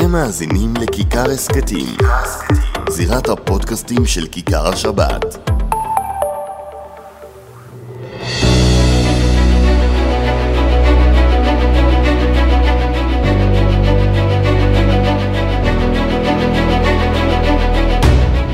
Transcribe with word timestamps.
אתם 0.00 0.12
מאזינים 0.12 0.74
לכיכר 0.82 1.30
הסכתים, 1.30 1.86
זירת 2.88 3.28
הפודקאסטים 3.28 4.06
של 4.06 4.26
כיכר 4.26 4.68
השבת. 4.68 5.24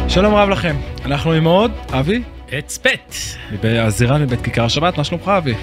שלום 0.08 0.34
רב 0.34 0.48
לכם, 0.48 0.76
אנחנו 1.04 1.32
עם 1.32 1.44
עוד, 1.44 1.70
אבי, 1.92 2.22
אצפת. 2.58 3.14
הזירה 3.62 4.18
מבית 4.18 4.42
כיכר 4.42 4.64
השבת, 4.64 4.98
מה 4.98 5.04
שלומך 5.04 5.28
אבי? 5.28 5.54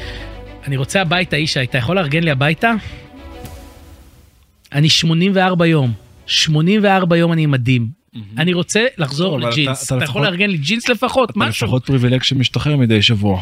אני 0.67 0.77
רוצה 0.77 1.01
הביתה, 1.01 1.37
ישי, 1.37 1.63
אתה 1.63 1.77
יכול 1.77 1.95
לארגן 1.95 2.23
לי 2.23 2.31
הביתה? 2.31 2.71
אני 4.73 4.89
84 4.89 5.65
יום, 5.67 5.93
84 6.25 7.17
יום 7.17 7.33
אני 7.33 7.45
מדהים. 7.45 8.01
אני 8.37 8.53
רוצה 8.53 8.85
לחזור 8.97 9.39
לג'ינס. 9.39 9.83
אתה- 9.83 9.95
אתה 9.95 9.95
אתה 9.95 10.03
יכול 10.03 10.21
לפחות- 10.21 10.21
לארגן 10.21 10.49
לי 10.49 10.57
ג'ינס 10.57 10.89
לפחות? 10.89 11.29
אתה 11.29 11.39
משהו. 11.39 11.65
לפחות 11.67 11.85
פריבילג 11.85 12.23
שמשתחרר 12.23 12.75
מדי 12.77 13.01
שבוע. 13.01 13.41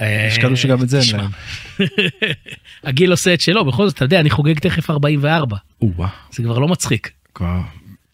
אה, 0.00 0.26
יש 0.28 0.38
כאלו 0.38 0.56
שגם 0.56 0.82
את 0.82 0.88
זה 0.88 1.00
אין. 1.00 1.16
להם. 1.16 1.30
הגיל 2.84 3.10
עושה 3.10 3.34
את 3.34 3.40
שלו, 3.40 3.64
בכל 3.64 3.88
זאת, 3.88 3.96
אתה 3.96 4.04
יודע, 4.04 4.20
אני 4.20 4.30
חוגג 4.30 4.58
תכף 4.58 4.90
44. 4.90 5.56
או-אה, 5.82 6.08
זה 6.32 6.42
כבר 6.42 6.58
לא 6.58 6.68
מצחיק. 6.68 7.10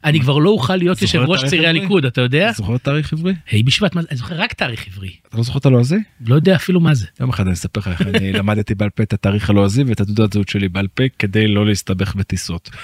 אני 0.04 0.20
כבר 0.20 0.38
לא 0.38 0.50
אוכל 0.50 0.76
להיות 0.76 1.02
יושב 1.02 1.18
ראש 1.18 1.44
צעירי? 1.44 1.66
הליכוד, 1.66 2.04
אתה 2.04 2.20
יודע? 2.20 2.52
זוכר 2.52 2.76
תאריך 2.78 3.12
עברי? 3.12 3.34
ה' 3.52 3.56
בשבט? 3.64 3.96
אני 3.96 4.16
זוכר 4.16 4.34
רק 4.34 4.52
תאריך 4.52 4.86
עברי. 4.86 5.10
אתה 5.28 5.36
לא 5.36 5.42
זוכר 5.42 5.58
את 5.58 5.66
הלועזי? 5.66 5.96
לא 6.26 6.34
יודע 6.34 6.56
אפילו 6.56 6.80
מה 6.80 6.94
זה. 6.94 7.06
יום 7.20 7.30
אחד 7.30 7.46
אני 7.46 7.52
אספר 7.52 7.80
לך 7.80 7.88
איך 7.88 8.02
אני 8.02 8.32
למדתי 8.38 8.74
בעל 8.74 8.90
פה 8.90 9.02
את 9.02 9.12
התאריך 9.12 9.50
הלועזי 9.50 9.82
ואת 9.82 10.00
התעודת 10.00 10.32
זהות 10.32 10.48
שלי 10.48 10.68
בעל 10.68 10.88
פה 10.94 11.02
כדי 11.18 11.48
לא 11.48 11.66
להסתבך 11.66 12.14
בטיסות. 12.14 12.70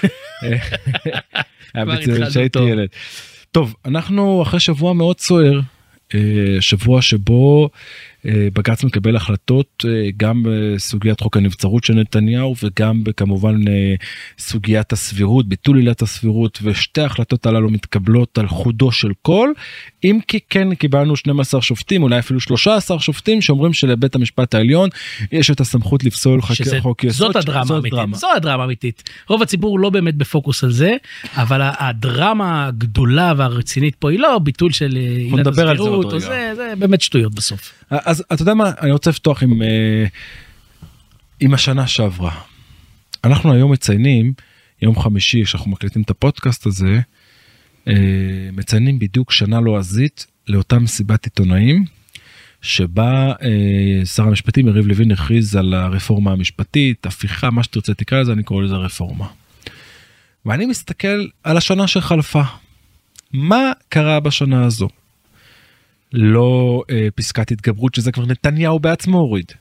טוב. 3.51 3.75
אנחנו 3.85 4.41
אחרי 4.41 4.59
שבוע 4.59 4.93
מאוד 4.93 5.19
סוער 5.19 5.59
אה, 6.13 6.57
שבוע 6.59 7.01
שבו 7.01 7.69
בג"ץ 8.53 8.83
מקבל 8.83 9.15
החלטות 9.15 9.85
אה, 9.87 10.09
גם 10.17 10.43
בסוגיית 10.45 11.19
חוק 11.19 11.37
הנבצרות 11.37 11.83
של 11.83 11.93
נתניהו 11.93 12.55
וגם 12.63 13.03
כמובן 13.17 13.67
אה, 13.67 13.95
סוגיית 14.39 14.93
הסבירות 14.93 15.47
ביטול 15.49 15.77
עילת 15.77 16.01
הסבירות 16.01 16.59
ושתי 16.63 17.01
ההחלטות 17.01 17.45
הללו 17.45 17.69
מתקבלות 17.69 18.37
על 18.37 18.47
חודו 18.47 18.91
של 18.91 19.11
קול 19.21 19.53
אם 20.03 20.19
כי 20.27 20.39
כן 20.49 20.75
קיבלנו 20.75 21.15
12 21.15 21.61
שופטים 21.61 22.03
אולי 22.03 22.19
אפילו 22.19 22.39
13 22.39 22.99
שופטים 22.99 23.41
שאומרים 23.41 23.73
שלבית 23.73 24.15
המשפט 24.15 24.55
העליון 24.55 24.89
יש 25.31 25.51
את 25.51 25.59
הסמכות 25.59 26.03
לפסול 26.03 26.41
שזה- 26.53 26.81
חוק 26.81 27.03
יסוד. 27.03 27.27
זאת 27.27 27.35
הדרמה 27.35 27.65
זאת 27.65 27.75
האמיתית, 27.75 27.99
דרמה. 27.99 28.17
זו 28.17 28.27
הדרמה 28.35 28.63
האמיתית. 28.63 29.09
רוב 29.29 29.41
הציבור 29.41 29.79
לא 29.79 29.89
באמת 29.89 30.15
בפוקוס 30.15 30.63
על 30.63 30.71
זה, 30.71 30.95
אבל 31.35 31.61
הדרמה 31.63 32.65
הגדולה 32.67 33.33
והרצינית 33.37 33.95
פה 33.95 34.11
היא 34.11 34.19
לא 34.19 34.39
ביטול 34.39 34.71
של 34.71 34.97
אה, 34.97 35.01
עילת 35.17 35.53
זה 35.53 35.71
הסבירות, 35.71 36.05
או 36.05 36.09
רגע. 36.09 36.19
זה, 36.19 36.51
זה 36.55 36.73
באמת 36.77 37.01
שטויות 37.01 37.35
בסוף. 37.35 37.73
אז 37.89 38.23
אתה 38.33 38.41
יודע 38.41 38.53
מה 38.53 38.71
אני 38.81 38.91
רוצה 38.91 39.09
לפתוח 39.09 39.43
עם 39.43 39.61
אה, 39.61 40.05
עם 41.39 41.53
השנה 41.53 41.87
שעברה. 41.87 42.41
אנחנו 43.23 43.53
היום 43.53 43.71
מציינים 43.71 44.33
יום 44.81 44.99
חמישי 44.99 45.45
שאנחנו 45.45 45.71
מקליטים 45.71 46.01
את 46.01 46.09
הפודקאסט 46.09 46.65
הזה 46.65 46.99
אה, 47.87 47.93
מציינים 48.53 48.99
בדיוק 48.99 49.31
שנה 49.31 49.59
לועזית 49.59 50.27
לאותה 50.47 50.79
מסיבת 50.79 51.25
עיתונאים 51.25 51.85
שבה 52.61 53.33
אה, 53.41 54.05
שר 54.05 54.23
המשפטים 54.23 54.67
יריב 54.67 54.87
לוין 54.87 55.11
הכריז 55.11 55.55
על 55.55 55.73
הרפורמה 55.73 56.31
המשפטית 56.31 57.05
הפיכה 57.05 57.49
מה 57.49 57.63
שתרצה 57.63 57.93
תקרא 57.93 58.21
לזה 58.21 58.33
אני 58.33 58.43
קורא 58.43 58.63
לזה 58.63 58.75
רפורמה. 58.75 59.27
ואני 60.45 60.65
מסתכל 60.65 61.27
על 61.43 61.57
השנה 61.57 61.87
שחלפה. 61.87 62.41
מה 63.33 63.71
קרה 63.89 64.19
בשנה 64.19 64.65
הזו? 64.65 64.87
לא 66.15 66.83
אה, 66.89 67.07
פסקת 67.15 67.51
התגברות 67.51 67.95
שזה 67.95 68.11
כבר 68.11 68.25
נתניהו 68.25 68.79
בעצמו 68.79 69.17
הוריד. 69.17 69.51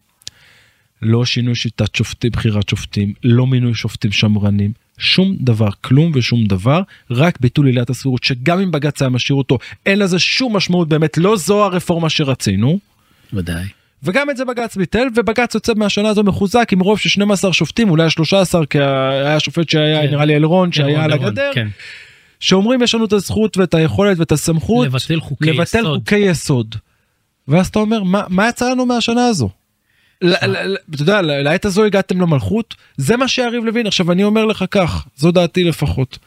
לא 1.03 1.25
שינוי 1.25 1.55
שיטת 1.55 1.95
שופטים 1.95 2.31
בחירת 2.31 2.69
שופטים 2.69 3.13
לא 3.25 3.47
מינוי 3.47 3.75
שופטים 3.75 4.13
שמרנים 4.13 4.73
שום 4.99 5.37
דבר 5.41 5.69
כלום 5.81 6.13
ושום 6.15 6.45
דבר 6.45 6.83
רק 7.11 7.41
ביטול 7.41 7.67
עילת 7.67 7.91
הסבירות 7.91 8.25
שגם 8.25 8.61
אם 8.61 8.71
בג"ץ 8.71 9.03
היה 9.03 9.09
משאיר 9.09 9.37
אותו 9.37 9.59
אין 9.87 9.99
לזה 9.99 10.19
שום 10.19 10.57
משמעות 10.57 10.89
באמת 10.89 11.19
לא 11.19 11.37
זו 11.37 11.65
הרפורמה 11.65 12.11
שרצינו. 12.11 12.79
ודאי. 13.33 13.65
וגם 14.03 14.31
את 14.31 14.37
זה 14.37 14.45
בג"ץ 14.45 14.77
ביטל 14.77 15.07
ובג"ץ 15.17 15.55
יוצא 15.55 15.73
מהשנה 15.77 16.09
הזו 16.09 16.23
מחוזק 16.23 16.69
עם 16.73 16.81
רוב 16.81 16.99
של 16.99 17.09
12 17.09 17.53
שופטים 17.53 17.91
אולי 17.91 18.11
13 18.11 18.67
כי 18.67 18.79
היה 18.81 19.41
שופט 19.41 19.69
שהיה 19.69 20.03
כן. 20.03 20.11
נראה 20.11 20.25
לי 20.25 20.37
אלרון 20.37 20.73
שהיה 20.73 21.05
על 21.05 21.11
ירון, 21.11 21.27
הגדר 21.27 21.51
כן. 21.55 21.69
שאומרים 22.41 22.83
יש 22.83 22.95
לנו 22.95 23.05
את 23.05 23.13
הזכות 23.13 23.57
ואת 23.57 23.75
היכולת 23.75 24.19
ואת 24.19 24.33
הסמכות 24.33 24.87
לבטל 24.87 25.21
חוקי 25.21 25.51
לבטל 25.53 25.79
יסוד. 25.79 25.99
חוקי 26.01 26.17
יסוד. 26.17 26.75
ואז 27.49 27.67
אתה 27.67 27.79
אומר 27.79 28.03
מה 28.03 28.23
מה 28.29 28.49
יצא 28.49 28.71
לנו 28.71 28.87
מהשנה 28.87 29.27
הזו. 29.27 29.51
אתה 30.25 30.37
יודע 31.01 31.23
לעת 31.23 31.65
הזו 31.65 31.85
הגעתם 31.85 32.21
למלכות 32.21 32.75
זה 32.97 33.17
מה 33.17 33.29
שיריב 33.29 33.65
לוין 33.65 33.87
עכשיו 33.87 34.13
אני 34.13 34.25
אומר 34.25 34.45
לך 34.45 34.65
כך 34.71 35.07
זו 35.17 35.31
דעתי 35.33 35.65
לפחות. 35.65 36.19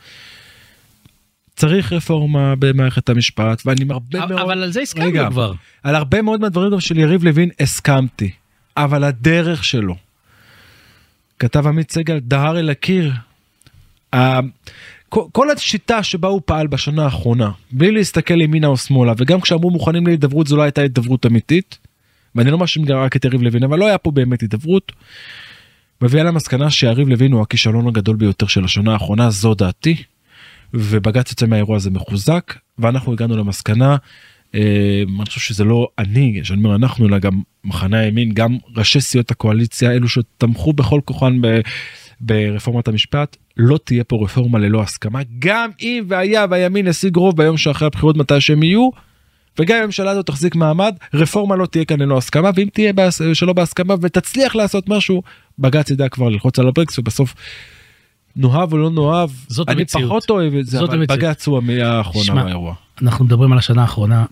צריך 1.55 1.93
רפורמה 1.93 2.53
במערכת 2.59 3.09
המשפט 3.09 3.61
ואני 3.65 3.85
הרבה 3.89 4.19
אבל- 4.19 4.29
מאוד 4.29 4.41
אבל 4.41 4.63
על 4.63 4.71
זה 4.71 4.81
הסכמנו 4.81 5.07
רגע, 5.07 5.27
כבר. 5.29 5.53
על 5.83 5.95
הרבה 5.95 6.21
מאוד 6.21 6.41
מהדברים 6.41 6.71
גם 6.71 6.79
של 6.79 6.97
יריב 6.97 7.23
לוין 7.23 7.49
הסכמתי 7.59 8.31
אבל 8.77 9.03
הדרך 9.03 9.63
שלו. 9.63 9.95
כתב 11.39 11.67
עמית 11.67 11.91
סגל 11.91 12.19
דהר 12.19 12.59
אל 12.59 12.69
הקיר. 12.69 13.11
כל- 15.09 15.23
כל 15.31 15.49
השיטה 15.49 16.03
שבה 16.03 16.27
הוא 16.27 16.41
פעל 16.45 16.67
בשנה 16.67 17.03
האחרונה 17.03 17.51
בלי 17.71 17.91
להסתכל 17.91 18.41
ימינה 18.41 18.67
או 18.67 18.77
שמאלה 18.77 19.13
וגם 19.17 19.41
כשאמרו 19.41 19.71
מוכנים 19.71 20.07
להידברות 20.07 20.47
זו 20.47 20.57
לא 20.57 20.61
הייתה 20.61 20.81
הידברות 20.81 21.25
אמיתית. 21.25 21.77
ואני 22.35 22.51
לא 22.51 22.57
מאשים 22.57 22.85
רק 22.91 23.15
את 23.15 23.25
יריב 23.25 23.41
לוין 23.41 23.63
אבל 23.63 23.79
לא 23.79 23.87
היה 23.87 23.97
פה 23.97 24.11
באמת 24.11 24.41
הידברות. 24.41 24.91
מביאה 26.01 26.23
למסקנה 26.23 26.69
שיריב 26.69 27.09
לוין 27.09 27.31
הוא 27.31 27.41
הכישלון 27.41 27.87
הגדול 27.87 28.15
ביותר 28.15 28.47
של 28.47 28.65
השנה 28.65 28.93
האחרונה 28.93 29.29
זו 29.29 29.53
דעתי. 29.53 29.95
ובג"ץ 30.73 31.29
יוצא 31.29 31.45
מהאירוע 31.45 31.75
הזה 31.75 31.89
מחוזק 31.89 32.53
ואנחנו 32.79 33.13
הגענו 33.13 33.37
למסקנה. 33.37 33.95
אה, 34.55 35.03
אני 35.19 35.25
חושב 35.25 35.39
שזה 35.39 35.63
לא 35.63 35.87
אני 35.97 36.39
שאני 36.43 36.59
אומר 36.59 36.75
אנחנו 36.75 37.07
אלא 37.07 37.19
גם 37.19 37.41
מחנה 37.63 37.99
הימין 37.99 38.33
גם 38.33 38.57
ראשי 38.75 39.01
סיעות 39.01 39.31
הקואליציה 39.31 39.91
אלו 39.91 40.09
שתמכו 40.09 40.73
בכל 40.73 41.01
כוחן 41.05 41.41
ב, 41.41 41.59
ברפורמת 42.19 42.87
המשפט 42.87 43.37
לא 43.57 43.77
תהיה 43.83 44.03
פה 44.03 44.17
רפורמה 44.23 44.59
ללא 44.59 44.81
הסכמה 44.81 45.19
גם 45.39 45.69
אם 45.81 46.03
והיה 46.07 46.45
והימין 46.49 46.87
ישיג 46.87 47.15
רוב 47.15 47.37
ביום 47.37 47.57
שאחרי 47.57 47.85
הבחירות 47.85 48.17
מתי 48.17 48.41
שהם 48.41 48.63
יהיו. 48.63 48.89
וגם 49.59 49.77
אם 49.77 49.83
הממשלה 49.83 50.11
הזאת 50.11 50.25
תחזיק 50.25 50.55
מעמד 50.55 50.95
רפורמה 51.13 51.55
לא 51.55 51.65
תהיה 51.65 51.85
כאן 51.85 51.99
ללא 51.99 52.17
הסכמה 52.17 52.49
ואם 52.55 52.67
תהיה 52.73 52.93
בהס... 52.93 53.21
שלא 53.33 53.53
בהסכמה 53.53 53.95
ותצליח 54.01 54.55
לעשות 54.55 54.89
משהו 54.89 55.21
בג"ץ 55.59 55.89
ידע 55.89 56.09
כבר 56.09 56.29
ללחוץ 56.29 56.59
על 56.59 56.67
הברקס 56.67 56.99
ובסוף. 56.99 57.35
נאהב 58.35 58.73
או 58.73 58.77
לא 58.77 58.89
נאהב 58.89 59.29
זאת 59.47 59.69
אני 59.69 59.81
המציאות. 59.81 60.05
פחות 60.05 60.29
אוהב 60.29 60.53
את 60.53 60.65
זה 60.65 60.79
אבל 60.79 60.93
המציאות. 60.93 61.19
בג"ץ 61.19 61.47
הוא 61.47 61.57
המילה 61.57 61.97
האחרונה 61.97 62.43
באירוע. 62.43 62.73
אנחנו 63.01 63.25
מדברים 63.25 63.51
על 63.51 63.57
השנה 63.57 63.81
האחרונה. 63.81 64.25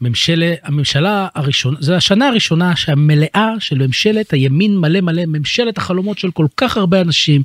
ממשלה, 0.00 0.54
הממשלה 0.62 1.28
הראשונה, 1.34 1.76
זו 1.80 1.94
השנה 1.94 2.28
הראשונה 2.28 2.76
שהמלאה 2.76 3.50
של 3.58 3.86
ממשלת 3.86 4.32
הימין 4.32 4.78
מלא 4.78 5.00
מלא, 5.00 5.22
ממשלת 5.26 5.78
החלומות 5.78 6.18
של 6.18 6.30
כל 6.30 6.46
כך 6.56 6.76
הרבה 6.76 7.00
אנשים. 7.00 7.42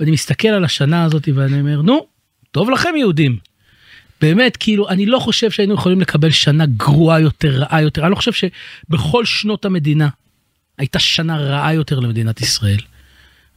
ואני 0.00 0.10
מסתכל 0.10 0.48
על 0.48 0.64
השנה 0.64 1.04
הזאת 1.04 1.28
ואני 1.34 1.60
אומר, 1.60 1.82
נו, 1.82 2.06
טוב 2.50 2.70
לכם 2.70 2.90
יהודים. 2.98 3.36
באמת, 4.20 4.56
כאילו, 4.56 4.88
אני 4.88 5.06
לא 5.06 5.18
חושב 5.18 5.50
שהיינו 5.50 5.74
יכולים 5.74 6.00
לקבל 6.00 6.30
שנה 6.30 6.66
גרועה 6.66 7.20
יותר, 7.20 7.60
רעה 7.60 7.82
יותר. 7.82 8.02
אני 8.02 8.10
לא 8.10 8.16
חושב 8.16 8.32
שבכל 8.32 9.24
שנות 9.24 9.64
המדינה 9.64 10.08
הייתה 10.78 10.98
שנה 10.98 11.38
רעה 11.38 11.74
יותר 11.74 12.00
למדינת 12.00 12.40
ישראל. 12.40 12.78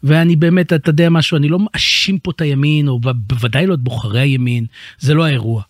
ואני 0.03 0.35
באמת, 0.35 0.73
אתה 0.73 0.89
יודע 0.89 1.09
משהו, 1.09 1.38
אני 1.38 1.50
לא 1.50 1.59
מאשים 1.59 2.19
פה 2.19 2.31
את 2.31 2.42
הימין, 2.42 2.88
או 2.88 3.00
בוודאי 3.00 3.68
לא 3.68 3.74
את 3.74 3.80
בוחרי 3.80 4.21
הימין, 4.21 4.65
זה 5.00 5.13
לא 5.13 5.25
האירוע. 5.25 5.62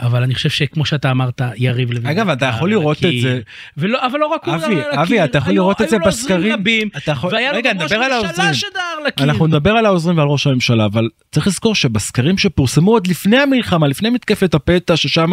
אבל 0.00 0.22
אני 0.22 0.34
חושב 0.34 0.48
שכמו 0.50 0.84
שאתה 0.84 1.10
אמרת, 1.10 1.40
יריב 1.56 1.90
לוין. 1.92 2.06
אגב, 2.06 2.28
אתה 2.28 2.46
יכול 2.46 2.70
לראות 2.70 2.98
את. 2.98 3.20
זה- 3.22 3.40
ולא, 3.76 4.06
אבל 4.06 4.18
לא 4.18 4.26
רק 4.26 4.44
הוא 4.46 4.54
על 4.54 4.64
הקיר, 4.64 5.02
אבי, 5.02 5.24
אתה 5.24 5.38
יכול 5.38 5.52
לראות 5.54 5.82
את 5.82 5.88
זה 5.88 5.96
היו 5.96 6.00
לו 6.00 6.06
עוזרים 6.06 6.36
בסקרים. 6.36 6.52
רבים, 6.60 6.88
והיה 7.32 7.52
לו 7.52 7.58
גם 7.62 7.80
ראש 7.80 7.92
ממשלה. 7.92 8.54
שדהר 8.54 8.72
לקיר. 9.06 9.24
אנחנו 9.26 9.46
נדבר 9.46 9.70
על 9.70 9.86
העוזרים 9.86 10.18
ועל 10.18 10.28
ראש 10.28 10.46
הממשלה 10.46 10.84
אבל 10.84 11.08
צריך 11.32 11.46
לזכור 11.46 11.74
שבסקרים 11.74 12.38
שפורסמו 12.38 12.90
עוד 12.90 13.06
לפני 13.06 13.38
המלחמה 13.38 13.88
לפני 13.88 14.10
מתקפת 14.10 14.54
הפתע 14.54 14.96
ששם 14.96 15.30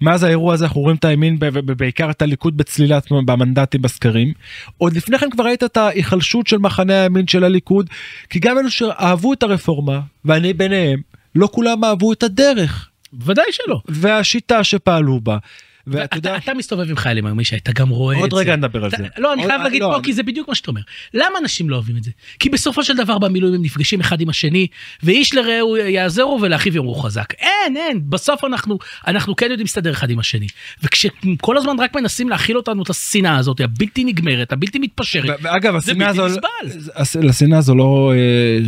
מאז 0.00 0.22
האירוע 0.22 0.54
הזה 0.54 0.64
אנחנו 0.64 0.80
רואים 0.80 0.96
את 0.96 1.04
הימין 1.04 1.38
ב- 1.38 1.44
ב- 1.46 1.72
בעיקר 1.72 2.10
את 2.10 2.22
הליכוד 2.22 2.56
בצלילת 2.56 3.06
במנדטים 3.26 3.82
בסקרים 3.82 4.32
עוד 4.78 4.96
לפני 4.96 5.18
כן 5.18 5.30
כבר 5.30 5.44
ראית 5.44 5.64
את 5.64 5.76
ההיחלשות 5.76 6.46
של 6.46 6.58
מחנה 6.58 7.02
הימין 7.02 7.26
של 7.26 7.44
הליכוד 7.44 7.90
כי 8.30 8.38
גם 8.38 8.58
אלו 8.58 8.70
שאהבו 8.70 9.32
את 9.32 9.42
הרפורמה 9.42 10.00
ואני 10.24 10.52
ביניהם 10.52 11.00
לא 11.34 11.48
כולם 11.52 11.84
אהבו 11.84 12.12
את 12.12 12.22
הדרך 12.22 12.88
ודאי 13.24 13.44
שלא. 13.50 13.80
והשיטה 13.88 14.64
שפעלו 14.64 15.20
בה. 15.20 15.38
ואתה 15.86 16.16
יודע, 16.16 16.36
אתה 16.36 16.54
מסתובב 16.54 16.90
עם 16.90 16.96
חיילים 16.96 17.26
היום, 17.26 17.40
ישי, 17.40 17.56
אתה 17.56 17.72
גם 17.72 17.88
רואה 17.88 18.14
את 18.14 18.18
זה. 18.18 18.24
עוד 18.24 18.34
רגע 18.34 18.56
נדבר 18.56 18.84
על 18.84 18.90
זה. 18.90 19.06
לא, 19.18 19.32
אני 19.32 19.46
חייב 19.46 19.62
להגיד 19.62 19.82
לא, 19.82 19.92
פה, 19.96 20.02
כי 20.02 20.12
זה 20.12 20.22
בדיוק 20.22 20.48
מה 20.48 20.54
שאתה 20.54 20.70
אומר. 20.70 20.80
למה 21.14 21.38
אנשים 21.38 21.70
לא 21.70 21.76
אוהבים 21.76 21.96
את 21.96 22.04
זה? 22.04 22.10
כי 22.38 22.50
בסופו 22.50 22.84
של 22.84 22.96
דבר 22.96 23.18
במילואים 23.18 23.54
הם 23.54 23.62
נפגשים 23.62 24.00
אחד 24.00 24.20
עם 24.20 24.28
השני, 24.28 24.66
ואיש 25.02 25.34
לרעהו 25.34 25.76
יעזרו 25.76 26.38
ולאחיו 26.42 26.76
יאמרו 26.76 26.94
חזק. 26.94 27.34
אין, 27.38 27.76
אין, 27.76 28.00
בסוף 28.08 28.44
אנחנו, 28.44 28.78
אנחנו 29.06 29.36
כן 29.36 29.46
יודעים 29.46 29.64
להסתדר 29.64 29.92
אחד 29.92 30.10
עם 30.10 30.18
השני. 30.18 30.46
וכשכל 30.82 31.56
הזמן 31.56 31.76
רק 31.80 31.96
מנסים 31.96 32.28
להכיל 32.28 32.56
אותנו 32.56 32.82
את 32.82 32.90
השנאה 32.90 33.36
הזאת, 33.36 33.60
הבלתי 33.60 34.04
נגמרת, 34.04 34.52
הבלתי 34.52 34.78
מתפשרת, 34.78 35.38
ואגב, 35.42 35.78
זה 35.78 35.94
בלתי 35.94 36.18
נסבל. 36.18 37.28
השנאה 37.28 37.58
הזו 37.58 37.74
לא, 37.74 38.12
אה, 38.16 38.58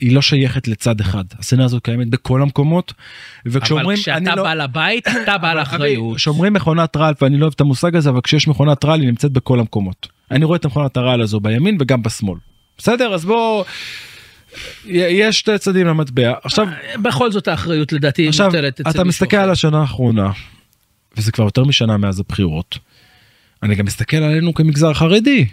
היא 0.00 0.14
לא 0.14 0.22
שייכת 0.22 0.68
לצד 0.68 1.00
אחד. 1.00 1.24
השנאה 1.38 1.64
הזו 1.64 1.80
קיימת 1.80 2.08
בכל 2.08 2.42
המקומות. 2.42 2.92
אבל 3.46 3.60
כשאתה 3.94 4.16
אני 4.16 4.26
לא... 4.36 4.42
בעל 4.42 4.60
הבית, 4.60 5.08
אתה 5.22 5.38
בעל 5.38 5.58
האחריות. 5.58 6.16
כשאומרים 6.16 6.52
מכונת 6.52 6.96
רעל, 6.96 7.14
ואני 7.20 7.36
לא 7.36 7.42
אוהב 7.42 7.52
את 7.54 7.60
המושג 7.60 7.96
הזה, 7.96 8.10
אבל 8.10 8.20
כשיש 8.20 8.48
מכונת 8.48 8.84
רעל 8.84 9.00
היא 9.00 9.08
נמצאת 9.08 9.32
בכל 9.32 9.60
המקומות. 9.60 10.08
אני 10.30 10.44
רואה 10.44 10.56
את 10.56 10.66
מכונת 10.66 10.96
הרעל 10.96 11.20
הזו 11.20 11.40
בימין 11.40 11.76
וגם 11.80 12.02
בשמאל. 12.02 12.38
בסדר, 12.78 13.14
אז 13.14 13.24
בוא... 13.24 13.64
יש 14.86 15.38
שתי 15.38 15.58
צדדים 15.58 15.86
למטבע. 15.86 16.32
עכשיו, 16.42 16.68
בכל 17.02 17.32
זאת 17.32 17.48
האחריות 17.48 17.92
לדעתי 17.92 18.28
עכשיו 18.28 18.46
מוטלת 18.46 18.80
אצל 18.80 18.90
אתה 18.90 19.04
מסתכל. 19.04 19.36
על 19.36 19.50
השנה 19.50 19.80
האחרונה, 19.80 20.30
וזה 21.16 21.32
כבר 21.32 21.44
יותר 21.44 21.64
משנה 21.64 21.96
מאז 21.96 22.20
הבחירות. 22.20 22.78
אני 23.62 23.74
גם 23.74 23.84
מסתכל 23.84 24.16
עלינו 24.16 24.54
כמגזר 24.54 24.94
חרדי. 24.94 25.46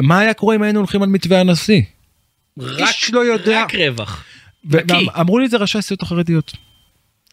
מה 0.00 0.18
היה 0.18 0.34
קורה 0.34 0.54
אם 0.54 0.62
היינו 0.62 0.78
הולכים 0.78 1.02
על 1.02 1.08
מתווה 1.08 1.40
הנשיא? 1.40 1.82
רק- 2.58 2.80
איש 2.88 3.10
לא 3.14 3.20
יודע. 3.20 3.62
רק 3.62 3.74
רווח. 3.74 4.24
נקי. 4.64 5.06
אמרו 5.20 5.38
לי 5.38 5.46
את 5.46 5.50
זה 5.50 5.56
ראשי 5.56 5.78
הסיעות 5.78 6.02
החרדיות. 6.02 6.52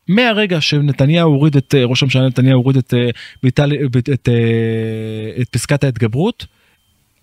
מהרגע 0.08 0.62
שנתניהו 0.62 1.32
הוריד 1.32 1.56
את 1.58 1.76
אה, 1.76 1.86
ראש 1.86 2.04
הממשלה 2.04 2.28
נתניהו 2.28 2.60
הוריד 2.62 2.78
את, 2.78 2.94
אה, 2.94 3.10
ביטל, 3.44 3.72
את, 3.98 4.10
את, 4.10 4.30
אה, 4.30 5.42
את 5.42 5.50
פסקת 5.50 5.84
ההתגברות, 5.84 6.46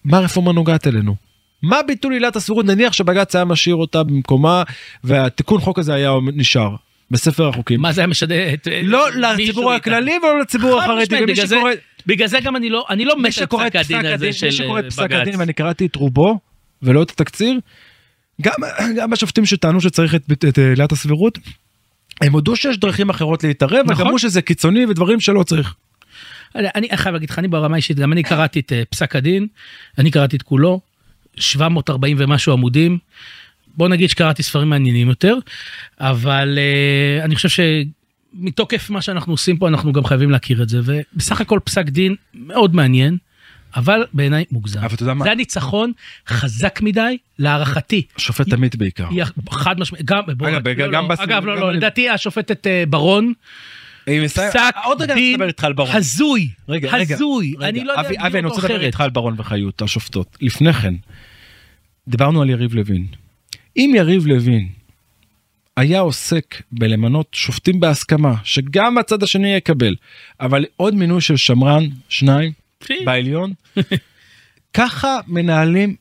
מה 0.04 0.18
הרפורמה 0.18 0.52
נוגעת 0.52 0.86
אלינו? 0.86 1.14
מה 1.62 1.76
ביטול 1.86 2.12
עילת 2.12 2.36
הסבירות 2.36 2.66
נניח 2.66 2.92
שבג"ץ 2.92 3.34
היה 3.36 3.44
משאיר 3.44 3.74
אותה 3.76 4.02
במקומה 4.02 4.62
והתיקון 5.04 5.60
חוק 5.60 5.78
הזה 5.78 5.94
היה 5.94 6.10
נשאר 6.34 6.74
בספר 7.10 7.48
החוקים. 7.48 7.80
מה 7.80 7.92
זה 7.92 8.00
היה 8.00 8.06
משנה 8.08 8.52
את... 8.54 8.68
לא 8.82 9.06
לציבור. 9.10 9.72
הכללי 9.72 10.12
ולא 10.22 10.40
לציבור 10.40 10.78
החרדי. 10.82 11.20
בגלל 11.26 11.46
זה- 11.46 11.56
שקורא- 11.56 11.72
בגלל 12.06 12.28
זה 12.28 12.40
גם 12.40 12.56
אני 12.56 12.70
לא 12.70 12.84
אני 12.90 13.04
לא 13.04 13.16
מת 13.22 13.32
על 13.38 13.66
את 13.66 13.76
פסק 13.76 13.92
הדין 13.94 14.06
הזה 14.06 14.32
של 14.32 14.46
מי 14.46 14.52
שקורא 14.52 14.80
את 14.80 14.84
פסק 14.86 15.02
בג"ץ. 15.02 15.20
הדין 15.20 15.34
ואני 15.40 15.52
קראתי 15.52 15.86
את 15.86 15.96
רובו 15.96 16.38
ולא 16.82 17.02
את 17.02 17.10
התקציר, 17.10 17.58
גם, 18.42 18.54
גם 18.96 19.12
השופטים 19.12 19.46
שטענו 19.46 19.80
שצריך 19.80 20.14
את 20.14 20.58
עילת 20.58 20.92
הסבירות, 20.92 21.38
הם 22.20 22.32
הודו 22.32 22.56
שיש 22.56 22.78
דרכים 22.78 23.10
אחרות 23.10 23.44
להתערב, 23.44 23.82
נכון. 23.84 23.94
וגם 23.94 24.06
אמרו 24.06 24.18
שזה 24.18 24.42
קיצוני 24.42 24.86
ודברים 24.86 25.20
שלא 25.20 25.42
צריך. 25.42 25.74
אני 26.54 26.68
אני 26.74 26.96
חייב 26.96 27.12
להגיד 27.12 27.30
לך 27.30 27.38
אני 27.38 27.48
ברמה 27.48 27.76
אישית 27.76 27.96
גם 27.96 28.12
אני 28.12 28.22
קראתי 28.22 28.60
את 28.60 28.72
אה, 28.72 28.82
פסק 28.90 29.16
הדין 29.16 29.46
אני 29.98 30.10
קראתי 30.10 30.36
את 30.36 30.42
כולו 30.42 30.80
740 31.36 32.16
ומשהו 32.20 32.52
עמודים. 32.52 32.98
בוא 33.76 33.88
נגיד 33.88 34.10
שקראתי 34.10 34.42
ספרים 34.42 34.70
מעניינים 34.70 35.08
יותר 35.08 35.38
אבל 36.00 36.58
אה, 36.58 37.24
אני 37.24 37.36
חושב 37.36 37.48
שמתוקף 37.48 38.90
מה 38.90 39.02
שאנחנו 39.02 39.32
עושים 39.32 39.56
פה 39.56 39.68
אנחנו 39.68 39.92
גם 39.92 40.04
חייבים 40.04 40.30
להכיר 40.30 40.62
את 40.62 40.68
זה 40.68 40.80
ובסך 40.84 41.40
הכל 41.40 41.58
פסק 41.64 41.84
דין 41.84 42.14
מאוד 42.34 42.74
מעניין. 42.74 43.16
אבל 43.78 44.04
בעיניי 44.12 44.44
מוגזם. 44.50 44.78
אבל 44.80 44.94
אתה 44.94 45.02
יודע 45.02 45.14
מה? 45.14 45.24
זה 45.24 45.30
הניצחון 45.30 45.92
חזק 46.28 46.80
מדי 46.82 47.16
להערכתי. 47.38 48.02
השופט 48.16 48.52
עמית 48.52 48.76
בעיקר. 48.76 49.08
חד 49.50 49.80
משמעית, 49.80 50.04
גם, 50.04 50.22
בוא, 50.36 50.48
אגב, 50.48 50.68
לא, 50.68 50.92
גם 50.92 51.08
לא, 51.08 51.14
אגב, 51.18 51.44
לא, 51.44 51.56
לא, 51.60 51.72
לדעתי 51.72 52.08
השופטת 52.08 52.66
אה, 52.66 52.84
ברון, 52.88 53.32
מסיים- 54.24 54.50
פסק 54.50 54.60
אני 55.12 55.14
דין. 55.14 55.40
הזוי, 55.96 56.48
הזוי. 57.14 57.54
אני 57.62 57.84
לא 57.84 57.92
יודע 57.92 58.02
אבי, 58.26 58.38
אני 58.38 58.46
רוצה 58.46 58.68
לדבר. 58.68 58.86
איתך 58.86 59.00
על 59.00 59.10
ברון 59.10 59.34
וחיות, 59.38 59.82
השופטות. 59.82 60.36
לפני 60.40 60.72
כן, 60.72 60.94
דיברנו 62.08 62.42
על 62.42 62.50
יריב 62.50 62.74
לוין. 62.74 63.06
אם 63.76 63.92
יריב 63.96 64.26
לוין 64.26 64.68
היה 65.76 66.00
עוסק 66.00 66.62
בלמנות 66.72 67.26
שופטים 67.32 67.80
בהסכמה, 67.80 68.34
שגם 68.44 68.98
הצד 68.98 69.22
השני 69.22 69.54
יקבל, 69.54 69.94
אבל 70.40 70.64
עוד 70.76 70.94
מינוי 70.94 71.20
של 71.20 71.36
שמרן, 71.36 71.84
שניים. 72.08 72.52
בעליון, 73.04 73.52
ככה 74.74 75.18
מנהלים 75.26 75.96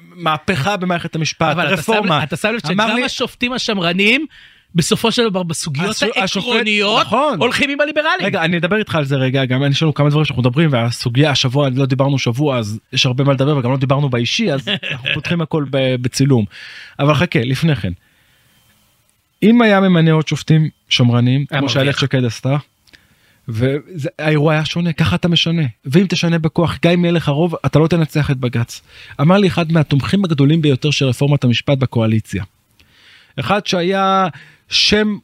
מהפכה 0.00 0.76
במערכת 0.76 1.14
המשפט, 1.14 1.50
אבל 1.52 1.66
רפורמה. 1.66 2.22
אתה 2.22 2.36
שם 2.36 2.48
לב 2.54 2.58
שגם 2.68 2.90
לי- 2.96 3.04
השופטים 3.04 3.52
השמרנים, 3.52 4.26
בסופו 4.74 5.12
של 5.12 5.28
דבר 5.28 5.42
בסוגיות 5.42 5.90
הש- 5.90 6.02
העקרוניות, 6.02 7.00
נכון. 7.06 7.38
הולכים 7.40 7.70
עם 7.70 7.80
הליברלים. 7.80 8.26
רגע 8.26 8.44
אני 8.44 8.58
אדבר 8.58 8.76
איתך 8.76 8.94
על 8.94 9.04
זה 9.04 9.16
רגע 9.16 9.44
גם 9.44 9.62
יש 9.70 9.82
לנו 9.82 9.94
כמה 9.94 10.10
דברים 10.10 10.24
שאנחנו 10.24 10.42
מדברים 10.42 10.72
והסוגיה 10.72 11.30
השבוע 11.30 11.68
לא 11.74 11.86
דיברנו 11.86 12.18
שבוע 12.18 12.58
אז 12.58 12.80
יש 12.92 13.06
הרבה 13.06 13.24
מה 13.24 13.32
לדבר 13.32 13.56
וגם 13.56 13.70
לא 13.70 13.76
דיברנו 13.76 14.08
באישי 14.08 14.52
אז 14.52 14.68
אנחנו 14.92 15.08
פותחים 15.14 15.40
הכל 15.40 15.64
בצילום. 15.70 16.44
אבל 16.98 17.14
חכה 17.14 17.38
לפני 17.42 17.76
כן. 17.76 17.92
אם 19.42 19.62
היה 19.62 19.80
ממנה 19.80 20.12
עוד 20.12 20.28
שופטים 20.28 20.68
שמרנים 20.88 21.46
כמו 21.46 21.68
שאיילת. 21.68 21.98
שקד 21.98 22.24
עשתה. 22.24 22.56
והאירוע 23.48 24.52
היה 24.52 24.64
שונה 24.64 24.92
ככה 24.92 25.16
אתה 25.16 25.28
משנה 25.28 25.62
ואם 25.84 26.06
תשנה 26.08 26.38
בכוח 26.38 26.78
גם 26.82 26.92
אם 26.92 27.04
יהיה 27.04 27.12
לך 27.12 27.28
רוב 27.28 27.54
אתה 27.66 27.78
לא 27.78 27.86
תנצח 27.86 28.30
את 28.30 28.36
בג"ץ. 28.36 28.80
אמר 29.20 29.38
לי 29.38 29.48
אחד 29.48 29.72
מהתומכים 29.72 30.24
הגדולים 30.24 30.62
ביותר 30.62 30.90
של 30.90 31.04
רפורמת 31.04 31.44
המשפט 31.44 31.78
בקואליציה. 31.78 32.44
אחד 33.40 33.66
שהיה 33.66 34.26
שם 34.68 35.16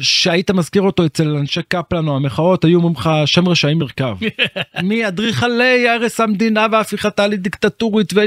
שהיית 0.00 0.50
מזכיר 0.50 0.82
אותו 0.82 1.06
אצל 1.06 1.36
אנשי 1.36 1.60
קפלן 1.68 2.08
או 2.08 2.16
המחאות 2.16 2.64
היו 2.64 2.76
אומרים 2.76 2.94
לך 2.94 3.10
שם 3.26 3.48
רשעים 3.48 3.78
מרכב. 3.78 4.16
מאדריכלי 4.88 5.88
הרס 5.88 6.20
המדינה 6.20 6.66
והפיכתה 6.72 7.26
לדיקטטורית. 7.26 8.12
ו... 8.14 8.20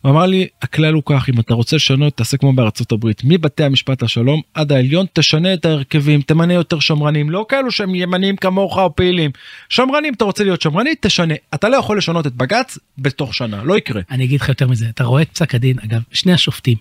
הוא 0.00 0.10
אמר 0.10 0.26
לי 0.26 0.46
הכלל 0.62 0.94
הוא 0.94 1.02
כך 1.06 1.28
אם 1.28 1.40
אתה 1.40 1.54
רוצה 1.54 1.76
לשנות 1.76 2.16
תעשה 2.16 2.36
כמו 2.36 2.52
בארצות 2.52 2.92
הברית 2.92 3.22
מבתי 3.24 3.64
המשפט 3.64 4.02
השלום 4.02 4.40
עד 4.54 4.72
העליון 4.72 5.06
תשנה 5.12 5.54
את 5.54 5.64
ההרכבים 5.64 6.22
תמנה 6.22 6.52
יותר 6.52 6.80
שמרנים 6.80 7.30
לא 7.30 7.46
כאלו 7.48 7.70
שהם 7.70 7.94
ימניים 7.94 8.36
כמוך 8.36 8.78
או 8.78 8.96
פעילים 8.96 9.30
שמרנים 9.68 10.14
אתה 10.14 10.24
רוצה 10.24 10.44
להיות 10.44 10.62
שמרני 10.62 10.94
תשנה 11.00 11.34
אתה 11.54 11.68
לא 11.68 11.76
יכול 11.76 11.98
לשנות 11.98 12.26
את 12.26 12.32
בג"ץ 12.32 12.78
בתוך 12.98 13.34
שנה 13.34 13.64
לא 13.64 13.76
יקרה. 13.78 14.02
אני 14.10 14.24
אגיד 14.24 14.40
לך 14.40 14.48
יותר 14.48 14.68
מזה, 14.68 14.88
אתה 14.88 15.04
רואה 15.04 15.22
את 15.22 15.30
פסק 15.32 15.54
הדין, 15.54 15.76
אגב, 15.84 16.00
שני 16.12 16.32
השופטים, 16.32 16.76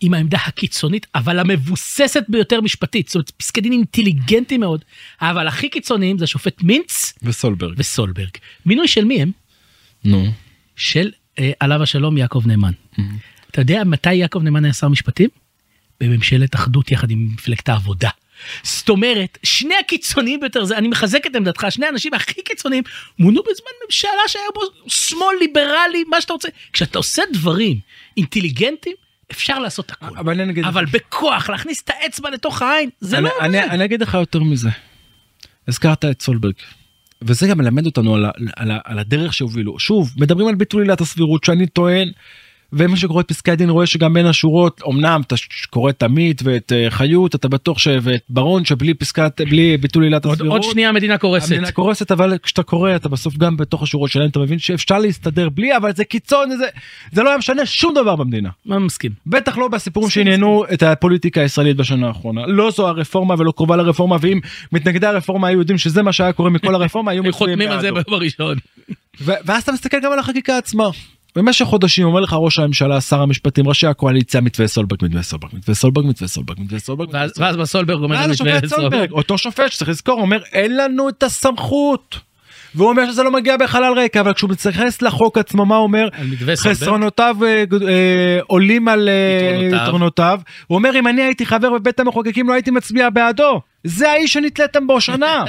עם 0.00 0.14
העמדה 0.14 0.38
הקיצונית, 0.46 1.06
אבל 1.14 1.38
המבוססת 1.38 2.24
ביותר 2.28 2.60
משפטית, 2.60 3.08
זאת 3.08 3.14
אומרת, 3.14 3.30
פסקי 3.30 3.60
דין 3.60 3.72
אינטליגנטים 3.72 4.60
מאוד, 4.60 4.84
אבל 5.20 5.48
הכי 5.48 5.68
קיצוניים 5.68 6.18
זה 6.18 6.24
השופט 6.24 6.62
מינץ 6.62 7.12
וסולברג. 7.22 7.74
וסולברג. 7.76 8.30
מינוי 8.66 8.88
של 8.88 9.04
מי 9.04 9.22
הם? 9.22 9.30
נו. 10.04 10.26
של 10.76 11.10
עליו 11.60 11.82
השלום 11.82 12.16
יעקב 12.16 12.42
נאמן. 12.46 12.72
אתה 13.50 13.60
יודע 13.60 13.84
מתי 13.84 14.14
יעקב 14.14 14.42
נאמן 14.42 14.64
היה 14.64 14.72
שר 14.72 14.88
משפטים? 14.88 15.28
בממשלת 16.00 16.54
אחדות 16.54 16.90
יחד 16.90 17.10
עם 17.10 17.28
מפלגת 17.34 17.68
העבודה. 17.68 18.10
זאת 18.62 18.88
אומרת, 18.88 19.38
שני 19.42 19.74
הקיצוניים 19.80 20.40
ביותר, 20.40 20.64
זה, 20.64 20.78
אני 20.78 20.88
מחזק 20.88 21.26
את 21.26 21.36
עמדתך, 21.36 21.66
שני 21.70 21.86
האנשים 21.86 22.14
הכי 22.14 22.42
קיצוניים 22.42 22.84
מונו 23.18 23.42
בזמן 23.42 23.72
ממשלה 23.86 24.10
שהיה 24.26 24.44
בו 24.54 24.60
שמאל 24.86 25.36
ליברלי, 25.40 26.04
מה 26.08 26.20
שאתה 26.20 26.32
רוצה. 26.32 26.48
כשאתה 26.72 26.98
עושה 26.98 27.22
דברים 27.32 27.78
אינטליגנטים, 28.16 28.92
אפשר 29.30 29.58
לעשות 29.58 29.90
הכל. 29.90 30.06
אבל 30.18 30.40
אני 30.40 30.52
אגיד 30.52 30.64
אבל 30.64 30.84
בכוח, 30.84 31.50
להכניס 31.50 31.82
את 31.82 31.90
האצבע 31.90 32.30
לתוך 32.30 32.62
העין, 32.62 32.90
זה 33.00 33.18
אני, 33.18 33.24
לא 33.24 33.30
אני. 33.40 33.62
אני 33.62 33.84
אגיד 33.84 34.02
לך 34.02 34.14
יותר 34.14 34.42
מזה. 34.42 34.70
הזכרת 35.68 36.04
את 36.04 36.22
סולברג. 36.22 36.54
וזה 37.22 37.46
גם 37.46 37.58
מלמד 37.58 37.86
אותנו 37.86 38.14
על, 38.14 38.24
על, 38.56 38.70
על 38.84 38.98
הדרך 38.98 39.34
שהובילו. 39.34 39.78
שוב, 39.78 40.12
מדברים 40.16 40.48
על 40.48 40.54
ביטול 40.54 40.82
עילת 40.82 41.00
הסבירות 41.00 41.44
שאני 41.44 41.66
טוען, 41.66 42.08
ומי 42.72 42.96
שקורא 42.96 43.20
את 43.20 43.28
פסקי 43.28 43.50
הדין 43.50 43.70
רואה 43.70 43.86
שגם 43.86 44.14
בין 44.14 44.26
השורות, 44.26 44.80
אמנם 44.88 45.20
אתה 45.26 45.34
קורא 45.70 45.90
את 45.90 46.02
עמית 46.02 46.40
ואת 46.44 46.72
אה, 46.72 46.90
חיות, 46.90 47.34
אתה 47.34 47.48
בטוח 47.48 47.78
ש... 47.78 47.88
ואת 48.02 48.22
ברון 48.30 48.64
שבלי 48.64 48.94
פסקת, 48.94 49.40
בלי 49.40 49.76
ביטול 49.76 50.04
עילת 50.04 50.26
הסבירות. 50.26 50.52
עוד 50.52 50.72
שנייה 50.72 50.88
המדינה 50.88 51.18
קורסת. 51.18 51.52
המדינה 51.52 51.72
קורסת 51.72 52.12
אבל 52.12 52.38
כשאתה 52.42 52.62
קורא 52.62 52.96
אתה 52.96 53.08
בסוף 53.08 53.36
גם 53.36 53.56
בתוך 53.56 53.82
השורות 53.82 54.10
שלהם 54.10 54.28
אתה 54.28 54.38
מבין 54.38 54.58
שאפשר 54.58 54.98
להסתדר 54.98 55.48
בלי 55.48 55.76
אבל 55.76 55.94
זה 55.94 56.04
קיצון 56.04 56.56
זה 56.56 56.66
זה 57.12 57.22
לא 57.22 57.28
היה 57.28 57.38
משנה 57.38 57.66
שום 57.66 57.94
דבר 57.94 58.16
במדינה. 58.16 58.48
אני 58.70 58.78
מסכים. 58.78 59.12
בטח 59.26 59.58
לא 59.58 59.68
בסיפורים 59.68 60.10
שעניינו 60.10 60.64
את 60.72 60.82
הפוליטיקה 60.82 61.40
הישראלית 61.40 61.76
בשנה 61.76 62.08
האחרונה. 62.08 62.46
לא 62.46 62.70
זו 62.70 62.88
הרפורמה 62.88 63.34
ולא 63.38 63.52
קרובה 63.56 63.76
לרפורמה 63.76 64.16
ואם 64.20 64.40
מתנגדי 64.72 65.06
הרפורמה 65.06 65.48
היו 65.48 65.58
יודעים 65.58 65.78
שזה 65.78 66.02
מה 66.02 66.12
שהיה 66.12 66.32
קורה 66.32 66.50
מכל 66.50 66.74
הרפורמה 66.74 67.10
היו 67.10 67.22
הם 67.22 67.28
מצביעים 67.28 67.58
חותמים 67.58 67.70
על 67.70 67.80
זה. 67.80 67.92
ביום 67.92 68.04
הראשון. 68.08 68.56
ואז 69.20 69.62
אתה 69.62 69.72
מסתכל 69.72 70.00
גם 70.00 70.12
על 70.12 70.18
החקיקה 70.18 70.58
עצמה. 70.58 70.90
במשך 71.36 71.64
חודשים 71.64 72.06
אומר 72.06 72.20
לך 72.20 72.32
ראש 72.32 72.58
הממשלה 72.58 73.00
שר 73.00 73.20
המשפטים 73.20 73.68
ראשי 73.68 73.86
הקואליציה 73.86 74.40
מתווה 74.40 74.68
סולברג 74.68 75.04
מתווה 75.04 75.22
סולברג 75.22 75.54
מתווה 75.54 75.74
סולברג 75.74 76.06
מתווה 76.06 76.28
סולברג 76.28 76.60
מתווה 76.60 76.78
סולברג. 76.78 77.08
מתווה 77.10 77.20
ואז 77.20 77.30
סולברג. 77.30 77.46
ואז 77.46 77.56
בסולברג 77.56 78.02
אומר 78.02 78.16
השופט 78.16 78.66
סולברג 78.66 79.10
אותו 79.10 79.38
שופט 79.38 79.72
שצריך 79.72 79.90
לזכור 79.90 80.20
אומר 80.20 80.42
אין 80.52 80.76
לנו 80.76 81.08
את 81.08 81.22
הסמכות. 81.22 82.27
והוא 82.74 82.88
אומר 82.88 83.10
שזה 83.10 83.22
לא 83.22 83.30
מגיע 83.30 83.56
בחלל 83.56 83.92
ריק, 83.98 84.16
אבל 84.16 84.32
כשהוא 84.32 84.50
מתייחס 84.50 85.02
לחוק 85.02 85.38
עצמו, 85.38 85.66
מה 85.66 85.76
הוא 85.76 85.82
אומר? 85.82 86.08
חסרונותיו 86.56 87.36
אה, 87.42 87.64
אה, 87.88 88.38
עולים 88.46 88.88
על 88.88 89.08
אה, 89.08 89.76
יתרונותיו. 89.76 90.40
הוא 90.66 90.76
אומר, 90.76 90.98
אם 90.98 91.06
אני 91.06 91.22
הייתי 91.22 91.46
חבר 91.46 91.70
בבית 91.70 92.00
המחוקקים, 92.00 92.48
לא 92.48 92.52
הייתי 92.52 92.70
מצביע 92.70 93.10
בעדו. 93.10 93.60
זה 93.84 94.10
האיש 94.10 94.32
שנתליתם 94.32 94.86
בו 94.86 95.00
שנה. 95.00 95.44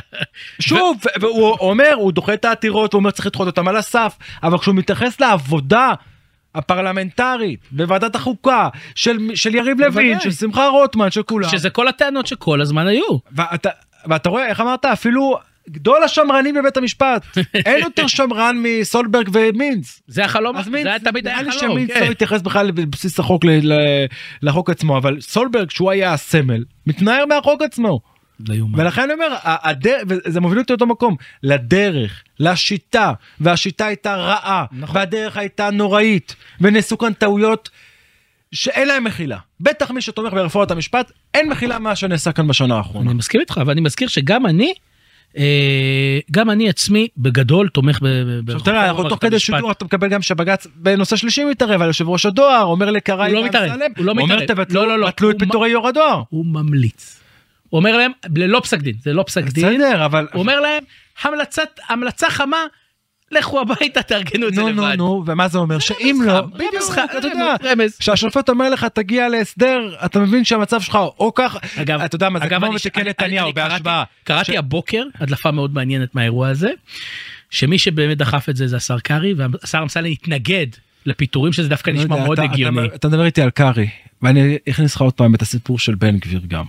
שוב, 0.60 1.00
והוא 1.20 1.56
אומר, 1.60 1.92
הוא 1.94 2.12
דוחה 2.12 2.34
את 2.34 2.44
העתירות, 2.44 2.92
הוא 2.92 2.98
אומר 2.98 3.10
צריך 3.10 3.26
לדחות 3.26 3.46
אותם 3.46 3.68
על 3.68 3.76
הסף, 3.76 4.16
אבל 4.42 4.58
כשהוא 4.58 4.74
מתייחס 4.74 5.20
לעבודה 5.20 5.92
הפרלמנטרית 6.54 7.60
בוועדת 7.70 8.14
החוקה 8.14 8.68
של, 8.94 9.18
של 9.34 9.54
יריב 9.54 9.80
לוין. 9.80 10.20
של 10.20 10.30
שמחה 10.30 10.68
רוטמן, 10.68 11.10
של 11.10 11.22
כולם, 11.22 11.48
שזה 11.48 11.70
כל 11.70 11.88
הטענות 11.88 12.26
שכל 12.26 12.60
הזמן 12.60 12.86
היו. 12.86 13.18
ואתה, 13.32 13.70
ואתה 14.06 14.28
רואה, 14.28 14.46
איך 14.46 14.60
אמרת, 14.60 14.84
אפילו 14.84 15.38
גדול 15.70 16.02
השמרנים 16.02 16.54
בבית 16.54 16.76
המשפט, 16.76 17.26
אין 17.66 17.82
יותר 17.82 18.06
שמרן 18.06 18.56
מסולברג 18.62 19.28
ומינץ. 19.32 20.02
זה 20.06 20.24
החלום, 20.24 20.56
אז 20.56 20.64
זה 20.64 20.76
היה 20.90 20.98
תמיד 20.98 21.24
נראה 21.24 21.38
היה 21.38 21.42
לי 21.48 21.58
חלום. 21.58 21.72
שמינץ 21.72 21.90
כן. 21.94 22.06
לא 22.06 22.10
התייחס 22.10 22.42
בכלל 22.42 22.70
בבסיס 22.70 23.18
החוק 23.20 23.44
ל- 23.44 23.72
ל- 23.72 24.06
לחוק 24.42 24.70
עצמו, 24.70 24.98
אבל 24.98 25.20
סולברג, 25.20 25.70
שהוא 25.70 25.90
היה 25.90 26.12
הסמל, 26.12 26.64
מתנער 26.86 27.26
מהחוק 27.26 27.62
עצמו. 27.62 28.00
לא. 28.48 28.54
ולכן 28.76 29.02
אני 29.02 29.12
אומר, 29.12 29.32
ה- 29.42 29.68
הדר- 29.70 30.02
וזה 30.08 30.40
מוביל 30.40 30.58
אותי 30.58 30.72
לאותו 30.72 30.86
מקום, 30.86 31.16
לדרך, 31.42 32.22
לשיטה, 32.40 33.12
והשיטה 33.40 33.86
הייתה 33.86 34.16
רעה, 34.16 34.64
נכון. 34.72 34.96
והדרך 34.96 35.36
הייתה 35.36 35.70
נוראית, 35.70 36.36
ונעשו 36.60 36.98
כאן 36.98 37.12
טעויות 37.12 37.70
שאין 38.52 38.88
להם 38.88 39.04
מחילה. 39.04 39.38
בטח 39.60 39.90
מי 39.90 40.00
שתומך 40.00 40.32
ברפורמת 40.32 40.70
המשפט, 40.70 41.12
אין 41.34 41.48
מחילה 41.48 41.78
מה 41.78 41.96
שנעשה 41.96 42.32
כאן 42.32 42.48
בשנה 42.48 42.76
האחרונה. 42.76 43.10
אני 43.10 43.18
מסכים 43.18 43.40
איתך 43.40 43.60
ואני 43.66 43.80
מזכיר 43.80 44.08
שגם 44.08 44.46
אני 44.46 44.72
גם 46.30 46.50
אני 46.50 46.68
עצמי 46.68 47.08
בגדול 47.16 47.68
תומך 47.68 47.98
ב- 48.02 48.50
עכשיו 48.50 48.60
תראה, 48.64 48.88
אנחנו 48.88 49.08
תוך 49.08 49.18
כדי. 49.20 49.38
שידור 49.38 49.70
אתה 49.70 49.84
מקבל 49.84 50.08
גם 50.08 50.22
שבג"ץ 50.22 50.66
בנושא 50.74 51.16
שלישי 51.16 51.44
מתערב 51.44 51.82
על 51.82 51.86
יושב 51.86 52.08
ראש 52.08 52.26
הדואר, 52.26 52.62
אומר 52.62 52.90
לקראי 52.90 53.30
הוא 53.30 53.40
לא 53.40 53.44
מתערב, 53.44 53.70
הוא 53.96 54.04
לא 54.04 54.12
אומר 54.12 54.24
מתערב. 54.24 54.44
תבטלו 54.44 54.82
לא, 54.82 54.88
לא, 54.88 54.98
לא. 54.98 55.06
בטלו 55.06 55.30
את 55.30 55.34
הוא 55.34 55.40
פיטורי 55.40 55.70
יו"ר 55.70 55.88
הדואר. 55.88 56.22
הוא 56.28 56.46
ממליץ. 56.46 57.20
הוא 57.68 57.78
אומר 57.78 57.96
להם 57.96 58.10
ללא 58.36 58.60
פסק 58.60 58.78
דין 58.78 58.94
זה 59.02 59.12
לא 59.12 59.22
פסק 59.22 59.44
דין. 59.44 59.68
בסדר, 59.68 60.04
אבל... 60.04 60.26
הוא 60.32 60.40
אומר 60.40 60.60
להם 60.60 60.84
המלצת 61.22 61.80
המלצה 61.88 62.30
חמה 62.30 62.64
לכו 63.32 63.60
הביתה 63.60 64.02
תארגנו 64.02 64.48
את 64.48 64.54
זה 64.54 64.60
נו 64.62 64.68
נו 64.68 64.82
לבד. 64.82 64.94
נו, 64.98 65.22
ומה 65.26 65.48
זה 65.48 65.58
אומר? 65.58 65.78
שאם 65.78 66.22
לא, 66.26 66.40
בדיוק, 66.40 66.98
אתה 67.18 67.26
יודע. 67.28 67.54
כשהשופט 67.98 68.48
אומר 68.48 68.70
לך 68.70 68.84
תגיע 68.84 69.28
להסדר, 69.28 69.94
אתה 70.04 70.20
מבין 70.20 70.44
שהמצב 70.44 70.80
שלך 70.80 70.94
או 71.18 71.32
ככה, 71.34 71.58
אגב, 71.76 72.00
אתה 72.00 72.16
יודע 72.16 72.28
מה, 72.28 72.38
זה 72.40 72.48
כמו 72.48 72.72
מתקן 72.72 73.00
אני- 73.00 73.10
נתניהו 73.10 73.52
בהשוואה. 73.52 74.04
קראתי 74.24 74.58
הבוקר 74.58 75.02
הדלפה 75.20 75.50
מאוד 75.50 75.74
מעניינת 75.74 76.14
מהאירוע 76.14 76.48
הזה, 76.48 76.70
שמי 77.50 77.78
שבאמת 77.78 78.18
דחף 78.18 78.48
את 78.48 78.56
זה 78.56 78.66
זה 78.66 78.76
השר 78.76 78.98
קרעי 78.98 79.34
והשר 79.34 79.78
אמסלם 79.82 80.10
התנגד 80.10 80.66
לפיטורים 81.06 81.52
שזה 81.52 81.68
דווקא 81.68 81.90
לא 81.90 81.96
נשמע 81.96 82.16
מאוד 82.16 82.40
הגיוני. 82.40 82.86
אתה 82.94 83.08
מדבר 83.08 83.24
איתי 83.24 83.42
על 83.42 83.50
קארי, 83.50 83.88
ואני 84.22 84.58
אכניס 84.70 84.94
לך 84.96 85.00
עוד 85.02 85.12
פעם 85.12 85.34
את 85.34 85.42
הסיפור 85.42 85.78
של 85.78 85.94
בן 85.94 86.18
גביר 86.18 86.40
גם, 86.48 86.64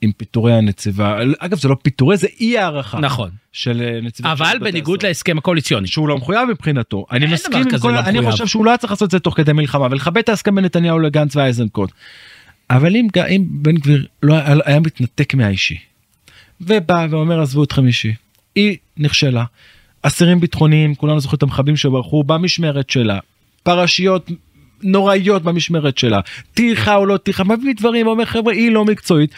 עם 0.00 0.12
פיטורי 0.12 0.52
הנציבה, 0.52 1.18
אגב 1.38 1.58
זה 1.58 1.68
לא 1.68 1.76
פיטורי 1.82 2.16
זה 2.16 2.26
אי 2.40 2.58
הערכה 2.58 3.00
נכון. 3.00 3.30
של 3.52 3.82
אה, 3.82 4.00
נציבת 4.02 4.30
אבל 4.30 4.58
בניגוד. 4.60 5.02
להסכם 5.02 5.38
הקואליציוני. 5.38 5.86
שהוא 5.86 6.08
לא 6.08 6.16
מחויב 6.16 6.48
מבחינתו 6.48 7.06
אני 7.12 7.26
מסכים 7.26 7.58
עם 7.58 7.78
כל 7.78 7.90
לא 7.90 7.98
אני 7.98 8.18
מחויב. 8.18 8.30
חושב 8.30 8.46
שהוא 8.46 8.64
לא 8.64 8.70
היה 8.70 8.78
צריך 8.78 8.90
לעשות 8.90 9.06
את 9.06 9.10
זה 9.10 9.18
תוך 9.18 9.36
כדי 9.36 9.52
מלחמה 9.52 9.86
ולכבד 9.90 10.18
את 10.18 10.28
ההסכם 10.28 10.54
בין 10.54 10.64
נתניהו 10.64 10.98
לגנץ 10.98 11.36
ואיזנקוט. 11.36 11.90
אבל 12.70 12.96
אם 12.96 13.06
אם 13.28 13.44
בן 13.50 13.74
גביר 13.74 14.06
לא 14.22 14.34
היה, 14.34 14.56
היה 14.64 14.80
מתנתק 14.80 15.34
מהאישי. 15.34 15.78
ובא 16.60 17.06
ואומר 17.10 17.40
עזבו 17.40 17.64
אתכם 17.64 17.86
אישי. 17.86 18.14
היא 18.54 18.76
נכשלה. 18.96 19.44
אסירים 20.02 20.40
ביטחוניים 20.40 20.94
כולנו 20.94 21.20
זוכרים 21.20 21.36
את 21.36 21.42
המחבלים 21.42 21.76
שברחו 21.76 22.24
במשמרת 22.24 22.90
שלה. 22.90 23.18
פרשיות 23.62 24.30
נוראיות 24.82 25.42
במשמרת 25.42 25.98
שלה. 25.98 26.20
טרחה 26.54 26.96
או 26.96 27.06
לא 27.06 27.16
טרחה 27.16 27.44
מביא 27.44 27.74
דברים 27.74 28.06
ואומר 28.06 28.24
חבר'ה 28.24 28.52
היא 28.52 28.70
לא 28.70 28.84
מקצועית. 28.84 29.30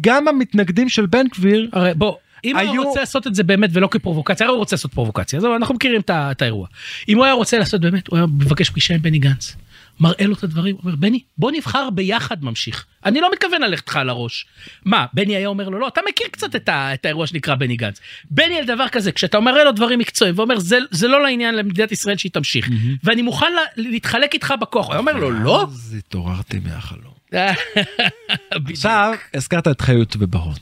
גם 0.00 0.28
המתנגדים 0.28 0.88
של 0.88 1.06
בן 1.06 1.26
גביר 1.34 1.68
הרי 1.72 1.94
בוא. 1.94 2.14
אם 2.44 2.56
הוא 2.56 2.60
היו- 2.70 2.82
רוצה 2.84 3.00
לעשות 3.00 3.26
את 3.26 3.34
זה 3.34 3.42
באמת 3.42 3.70
ולא 3.72 3.88
כפרובוקציה, 3.90 4.46
הרי 4.46 4.54
הוא 4.54 4.58
רוצה 4.58 4.76
לעשות 4.76 4.94
פרובוקציה, 4.94 5.40
זהו, 5.40 5.56
אנחנו 5.56 5.74
מכירים 5.74 6.00
את 6.10 6.42
האירוע. 6.42 6.66
אם 7.08 7.16
הוא 7.16 7.24
היה 7.24 7.34
רוצה 7.34 7.58
לעשות 7.58 7.80
באמת, 7.80 8.08
הוא 8.08 8.16
היה 8.16 8.26
מבקש 8.26 8.70
פגישה 8.70 8.94
עם 8.94 9.02
בני 9.02 9.18
גנץ. 9.18 9.56
מראה 10.00 10.26
לו 10.26 10.34
את 10.34 10.42
הדברים, 10.42 10.76
אומר 10.82 10.96
בני 10.96 11.20
בוא 11.38 11.50
נבחר 11.52 11.90
ביחד 11.90 12.44
ממשיך. 12.44 12.86
אני 13.04 13.20
לא 13.20 13.32
מתכוון 13.32 13.62
ללכת 13.62 13.88
לך 13.88 13.96
על 13.96 14.08
הראש. 14.08 14.46
מה, 14.84 15.06
בני 15.12 15.36
היה 15.36 15.48
אומר 15.48 15.68
לו 15.68 15.78
לא, 15.78 15.88
אתה 15.88 16.00
מכיר 16.08 16.26
קצת 16.30 16.56
את, 16.56 16.68
ה, 16.68 16.94
את 16.94 17.04
האירוע 17.04 17.26
שנקרא 17.26 17.54
בני 17.54 17.76
גנץ. 17.76 18.00
בני 18.30 18.58
על 18.58 18.64
דבר 18.64 18.88
כזה, 18.88 19.12
כשאתה 19.12 19.40
מראה 19.40 19.64
לו 19.64 19.72
דברים 19.72 19.98
מקצועיים 19.98 20.38
ואומר 20.38 20.58
זה, 20.58 20.78
זה 20.90 21.08
לא 21.08 21.22
לעניין 21.22 21.54
למדינת 21.54 21.92
ישראל 21.92 22.16
שהיא 22.16 22.32
תמשיך, 22.32 22.68
ואני 23.04 23.22
מוכן 23.22 23.52
לה, 23.52 23.60
להתחלק 23.76 24.34
איתך 24.34 24.54
בכוח, 24.60 24.86
הוא 24.86 24.92
היה 24.92 25.00
אומר 25.00 25.12
לו 25.12 25.30
לא. 25.30 25.62
אז 25.62 25.96
התעוררתי 25.98 26.58
מהחלום. 26.64 27.18
עכשיו 28.70 29.14
הזכרת 29.34 29.68
את 29.68 29.80
חיות 29.80 30.16
וברון. 30.18 30.54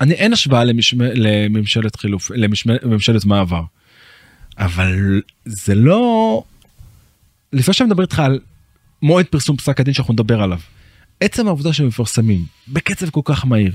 אני 0.00 0.14
אין 0.14 0.32
השוואה 0.32 0.64
למשמ... 0.64 0.98
לממשלת 1.02 1.96
חילוף. 1.96 2.30
לממשלת 2.34 3.24
מעבר. 3.24 3.62
אבל 4.58 5.22
זה 5.44 5.74
לא 5.74 6.42
לפני 7.52 7.74
שאני 7.74 7.86
מדבר 7.86 8.02
איתך 8.02 8.18
על 8.18 8.38
מועד 9.02 9.26
פרסום 9.26 9.56
פסק 9.56 9.80
הדין 9.80 9.94
שאנחנו 9.94 10.12
נדבר 10.12 10.42
עליו. 10.42 10.58
עצם 11.20 11.46
העובדה 11.46 11.72
שהם 11.72 11.86
מפרסמים 11.86 12.44
בקצב 12.68 13.10
כל 13.10 13.20
כך 13.24 13.46
מהיר 13.46 13.72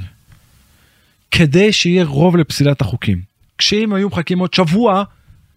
כדי 1.31 1.73
שיהיה 1.73 2.05
רוב 2.05 2.37
לפסילת 2.37 2.81
החוקים. 2.81 3.21
כשאם 3.57 3.93
היו 3.93 4.07
מחכים 4.07 4.39
עוד 4.39 4.53
שבוע 4.53 5.03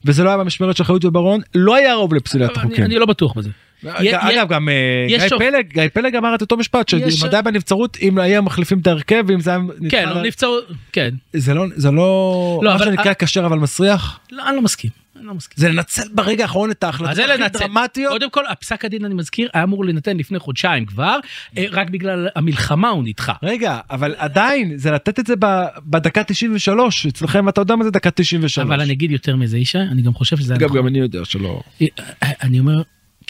וזה 0.04 0.24
לא 0.24 0.28
היה 0.28 0.38
במשמרת 0.38 0.76
של 0.76 0.84
חיות 0.84 1.04
וברון 1.04 1.40
לא 1.54 1.76
היה 1.76 1.94
רוב 1.94 2.14
לפסילת 2.14 2.50
אני, 2.50 2.58
החוקים. 2.58 2.84
אני 2.84 2.94
לא 2.94 3.06
בטוח 3.06 3.32
בזה. 3.36 3.50
אגב 3.86 4.48
גם 4.48 4.68
אה, 4.68 4.74
יש 5.08 5.22
גיא 5.72 5.82
פלג 5.92 6.16
אמר 6.16 6.34
את 6.34 6.40
אותו 6.40 6.56
משפט 6.56 6.88
שמדע 6.88 7.40
בנבצרות 7.40 7.96
אם 8.02 8.18
היה 8.18 8.40
מחליפים 8.40 8.78
את 8.78 8.86
ההרכב 8.86 9.24
ואם 9.26 9.40
זה 9.40 9.50
היה 9.50 9.60
כן, 9.90 10.08
הוא 10.08 10.22
נפצעו, 10.22 10.56
כן. 10.92 11.10
זה 11.32 11.54
לא 11.54 11.64
זה 11.76 11.90
לא 11.90 12.60
לא, 12.62 12.70
מה 12.70 12.76
אבל- 12.76 12.84
שנקרא 12.84 13.12
כשר 13.18 13.46
אבל 13.46 13.58
מסריח 13.58 14.20
לא, 14.32 14.48
אני 14.48 14.56
לא 14.56 14.62
מסכים. 14.62 14.90
אני 15.16 15.26
לא 15.28 15.34
מסכים. 15.34 15.54
זה 15.56 15.68
לנצל 15.68 16.02
ברגע 16.14 16.44
האחרון 16.44 16.70
את 16.70 16.84
אז 16.84 16.88
ההחלטות 16.88 17.14
זה 17.16 17.24
הכי 17.34 17.42
לנצל. 17.42 17.58
דרמטיות. 17.58 18.12
קודם 18.12 18.30
כל, 18.30 18.46
הפסק 18.46 18.84
הדין, 18.84 19.04
אני 19.04 19.14
מזכיר, 19.14 19.48
היה 19.54 19.64
אמור 19.64 19.84
להינתן 19.84 20.16
לפני 20.16 20.38
חודשיים 20.38 20.86
כבר, 20.86 21.16
אה, 21.58 21.64
רק 21.70 21.90
בגלל 21.90 22.28
המלחמה 22.36 22.88
הוא 22.88 23.04
נדחה. 23.04 23.32
רגע 23.42 23.78
אבל 23.90 24.14
עדיין 24.18 24.72
זה 24.76 24.90
לתת 24.90 25.18
את 25.18 25.26
זה 25.26 25.34
בדקה 25.86 26.24
93 26.24 27.06
אצלכם 27.06 27.48
אתה 27.48 27.60
יודע 27.60 27.76
מה 27.76 27.84
זה 27.84 27.90
דקה 27.90 28.10
93. 28.10 28.58
אבל 28.58 28.80
אני 28.80 28.92
אגיד 28.92 29.10
יותר 29.10 29.36
מזה, 29.36 29.58
ישי, 29.58 29.78
אני 29.78 30.02
גם 30.02 30.14
חושב 30.14 30.36
שזה 30.36 30.52
היה 30.52 30.60
גם 30.60 30.66
נכון. 30.66 30.78
גם 30.78 30.86
אני 30.86 30.98
יודע 30.98 31.24
שלא. 31.24 31.60
אה, 31.82 31.86
אני 32.42 32.58
אומר, 32.60 32.82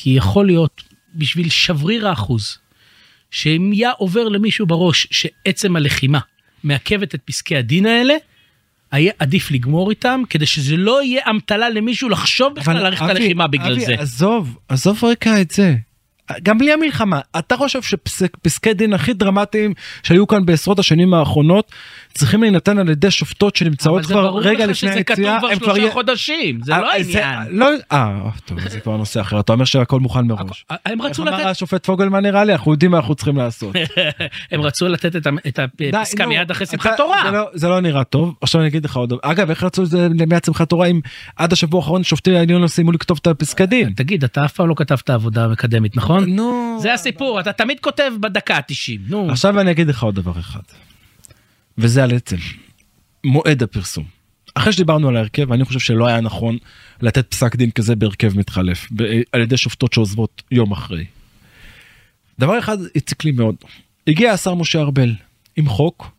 כי 0.02 0.11
יכול 0.11 0.47
להיות, 0.47 0.83
בשביל 1.14 1.50
שבריר 1.50 2.09
האחוז, 2.09 2.59
שאם 3.30 3.71
היה 3.73 3.90
עובר 3.90 4.28
למישהו 4.28 4.66
בראש 4.66 5.07
שעצם 5.11 5.76
הלחימה 5.76 6.19
מעכבת 6.64 7.14
את 7.14 7.21
פסקי 7.25 7.57
הדין 7.57 7.87
האלה, 7.87 8.14
היה 8.92 9.12
עדיף 9.19 9.50
לגמור 9.50 9.90
איתם, 9.90 10.23
כדי 10.30 10.47
שזה 10.47 10.76
לא 10.76 11.02
יהיה 11.02 11.23
אמתלה 11.30 11.71
למישהו 11.71 12.09
לחשוב 12.09 12.54
בכלל 12.54 12.83
להאריך 12.83 13.02
את 13.02 13.09
הלחימה 13.09 13.47
בגלל 13.47 13.73
אבי, 13.73 13.85
זה. 13.85 13.95
עזוב 13.99 14.59
עזוב 14.69 15.04
רגע 15.04 15.40
את 15.40 15.50
זה. 15.50 15.76
גם 16.42 16.58
בלי 16.58 16.72
המלחמה 16.72 17.20
אתה 17.38 17.56
חושב 17.56 17.82
שפסקי 17.82 18.75
דין 18.75 18.92
הכי 18.92 19.12
דרמטיים 19.12 19.75
שהיו 20.02 20.26
כאן 20.26 20.46
בעשרות 20.46 20.78
השנים 20.78 21.14
האחרונות 21.14 21.72
צריכים 22.14 22.42
להינתן 22.42 22.78
על 22.78 22.88
ידי 22.88 23.10
שופטות 23.10 23.56
שנמצאות 23.56 23.94
אבל 23.94 24.02
זה 24.04 24.14
כבר 24.14 24.22
ברור 24.26 24.40
רגע 24.42 24.66
לך 24.66 24.70
לפני 24.70 24.92
שזה 24.92 25.02
כתוב 25.04 25.18
היציאה 25.18 25.38
כבר 25.38 25.49
הם 25.49 25.58
כבר 25.58 25.75
שלושה 25.75 25.92
חודשים, 25.92 26.60
זה 26.62 26.75
אה, 26.75 26.80
לא 26.80 26.92
העניין. 26.92 27.46
לא 27.50 27.66
אה 27.92 28.30
טוב 28.44 28.68
זה 28.68 28.80
כבר 28.80 28.96
נושא 28.96 29.20
אחר 29.20 29.40
אתה 29.40 29.52
אומר 29.52 29.64
שהכל 29.64 30.00
מוכן 30.00 30.26
מראש. 30.26 30.64
הם 30.87 31.02
איך 31.02 31.10
רצו 31.10 31.22
אמר 31.22 31.37
לתת 31.37 31.46
השופט 31.46 31.87
פוגלמן 31.87 32.22
נראה 32.22 32.44
לי 32.44 32.52
אנחנו 32.52 32.72
יודעים 32.72 32.90
מה 32.90 32.96
אנחנו 32.96 33.14
צריכים 33.14 33.37
לעשות. 33.37 33.76
הם 34.52 34.60
רצו 34.60 34.88
לתת 34.88 35.16
את 35.46 35.58
הפסקה 35.94 36.26
מיד 36.26 36.50
אחרי 36.50 36.66
שמחת 36.66 36.96
תורה. 36.96 37.22
זה 37.25 37.30
לא- 37.30 37.49
זה 37.54 37.68
לא 37.68 37.80
נראה 37.80 38.04
טוב 38.04 38.34
עכשיו 38.40 38.60
אני 38.60 38.68
אגיד 38.68 38.84
לך 38.84 38.96
עוד 38.96 39.08
דבר 39.08 39.18
אגב 39.22 39.50
איך 39.50 39.64
רצו 39.64 39.82
את 39.82 39.88
זה 39.88 40.08
מיד 40.26 40.44
שמחת 40.44 40.68
תורה 40.68 40.87
אם 40.87 41.00
עד 41.37 41.52
השבוע 41.52 41.80
האחרון 41.80 42.02
שופטי 42.02 42.37
העליון 42.37 42.62
לא 42.62 42.66
סיימו 42.66 42.92
לכתוב 42.92 43.18
את 43.22 43.26
הפסקי 43.26 43.66
דין. 43.66 43.92
תגיד 43.96 44.25
אתה 44.25 44.44
אף 44.44 44.52
פעם 44.52 44.68
לא 44.68 44.75
כתבת 44.76 45.10
עבודה 45.10 45.49
מקדמית 45.49 45.96
נכון? 45.96 46.20
נו. 46.27 46.79
זה 46.83 46.95
הסיפור 46.95 47.41
אתה 47.41 47.53
תמיד 47.53 47.81
כותב 47.81 48.12
בדקה 48.21 48.57
ה-90 48.57 48.99
נו. 49.09 49.31
עכשיו 49.31 49.61
אני 49.61 49.71
אגיד 49.71 49.89
לך 49.89 50.03
עוד 50.03 50.15
דבר 50.15 50.41
אחד. 50.41 50.61
וזה 51.79 52.05
על 52.05 52.15
עצם 52.15 52.37
מועד 53.25 53.62
הפרסום. 53.62 54.05
אחרי 54.55 54.73
שדיברנו 54.73 55.09
על 55.09 55.17
ההרכב 55.17 55.53
אני 55.53 55.65
חושב 55.65 55.79
שלא 55.79 56.07
היה 56.07 56.21
נכון 56.21 56.59
לתת 57.03 57.31
פסק 57.31 57.57
דין 57.57 57.71
כזה 57.71 57.97
בהרכב 57.97 58.39
מתחלף 58.39 58.89
על 59.33 59.41
ידי 59.41 59.57
שופטות 59.57 59.93
שעוזבות 59.93 60.43
יום 60.50 60.73
אחרי. 60.73 61.05
דבר 62.39 62.59
אחד 62.59 62.79
הציק 62.97 63.25
לי 63.25 63.31
מאוד 63.31 63.55
הגיע 64.07 64.33
השר 64.33 64.55
משה 64.55 64.81
ארבל 64.81 65.15
עם 65.57 65.67
חוק 65.67 66.11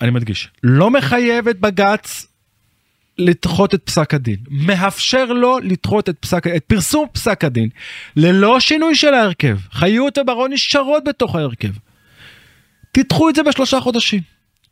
אני 0.00 0.10
מדגיש 0.10 0.48
לא 0.62 0.90
מחייב 0.90 1.48
את 1.48 1.60
בג"ץ 1.60 2.26
לדחות 3.18 3.74
את 3.74 3.82
פסק 3.84 4.14
הדין 4.14 4.36
מאפשר 4.50 5.24
לו 5.24 5.58
לדחות 5.62 6.08
את 6.08 6.16
פסק 6.20 6.46
את 6.46 6.64
פרסום 6.64 7.06
פסק 7.12 7.44
הדין 7.44 7.68
ללא 8.16 8.60
שינוי 8.60 8.94
של 8.94 9.14
ההרכב 9.14 9.58
חיות 9.72 10.18
וברון 10.18 10.52
נשארות 10.52 11.04
בתוך 11.04 11.36
ההרכב. 11.36 11.72
תדחו 12.92 13.28
את 13.28 13.34
זה 13.34 13.42
בשלושה 13.42 13.80
חודשים. 13.80 14.20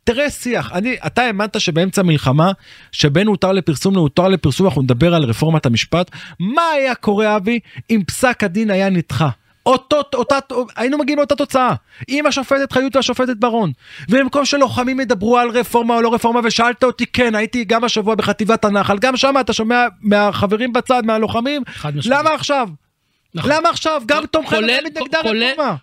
תראה 0.03 0.29
שיח, 0.29 0.71
אני, 0.71 0.95
אתה 1.05 1.21
האמנת 1.21 1.61
שבאמצע 1.61 2.03
מלחמה, 2.03 2.51
שבין 2.91 3.27
הותר 3.27 3.51
לפרסום 3.51 3.95
להותר 3.95 4.27
לפרסום, 4.27 4.67
אנחנו 4.67 4.81
נדבר 4.81 5.15
על 5.15 5.23
רפורמת 5.23 5.65
המשפט, 5.65 6.11
מה 6.39 6.61
היה 6.75 6.95
קורה 6.95 7.35
אבי 7.35 7.59
אם 7.89 8.01
פסק 8.07 8.43
הדין 8.43 8.71
היה 8.71 8.89
נדחה? 8.89 9.29
אותו, 9.65 10.01
אותה, 10.13 10.37
היינו 10.75 10.97
מגיעים 10.97 11.17
לאותה 11.17 11.35
תוצאה, 11.35 11.73
עם 12.07 12.25
השופטת 12.25 12.71
חיות 12.71 12.95
והשופטת 12.95 13.37
ברון. 13.37 13.71
ובמקום 14.09 14.45
שלוחמים 14.45 14.99
ידברו 14.99 15.37
על 15.37 15.49
רפורמה 15.49 15.95
או 15.95 16.01
לא 16.01 16.13
רפורמה, 16.13 16.39
ושאלת 16.43 16.83
אותי, 16.83 17.05
כן, 17.05 17.35
הייתי 17.35 17.63
גם 17.63 17.83
השבוע 17.83 18.15
בחטיבת 18.15 18.65
הנחל, 18.65 18.97
גם 18.97 19.17
שם 19.17 19.35
אתה 19.39 19.53
שומע 19.53 19.87
מהחברים 20.01 20.73
בצד, 20.73 21.05
מהלוחמים. 21.05 21.61
למה 22.05 22.29
עכשיו? 22.29 22.69
נכון. 23.35 23.51
למה 23.51 23.69
עכשיו? 23.69 24.01
גם 24.05 24.23
תומכי 24.31 24.49
כולל- 24.49 24.61
לוחמים 24.61 24.83
מתנגדי 24.85 25.17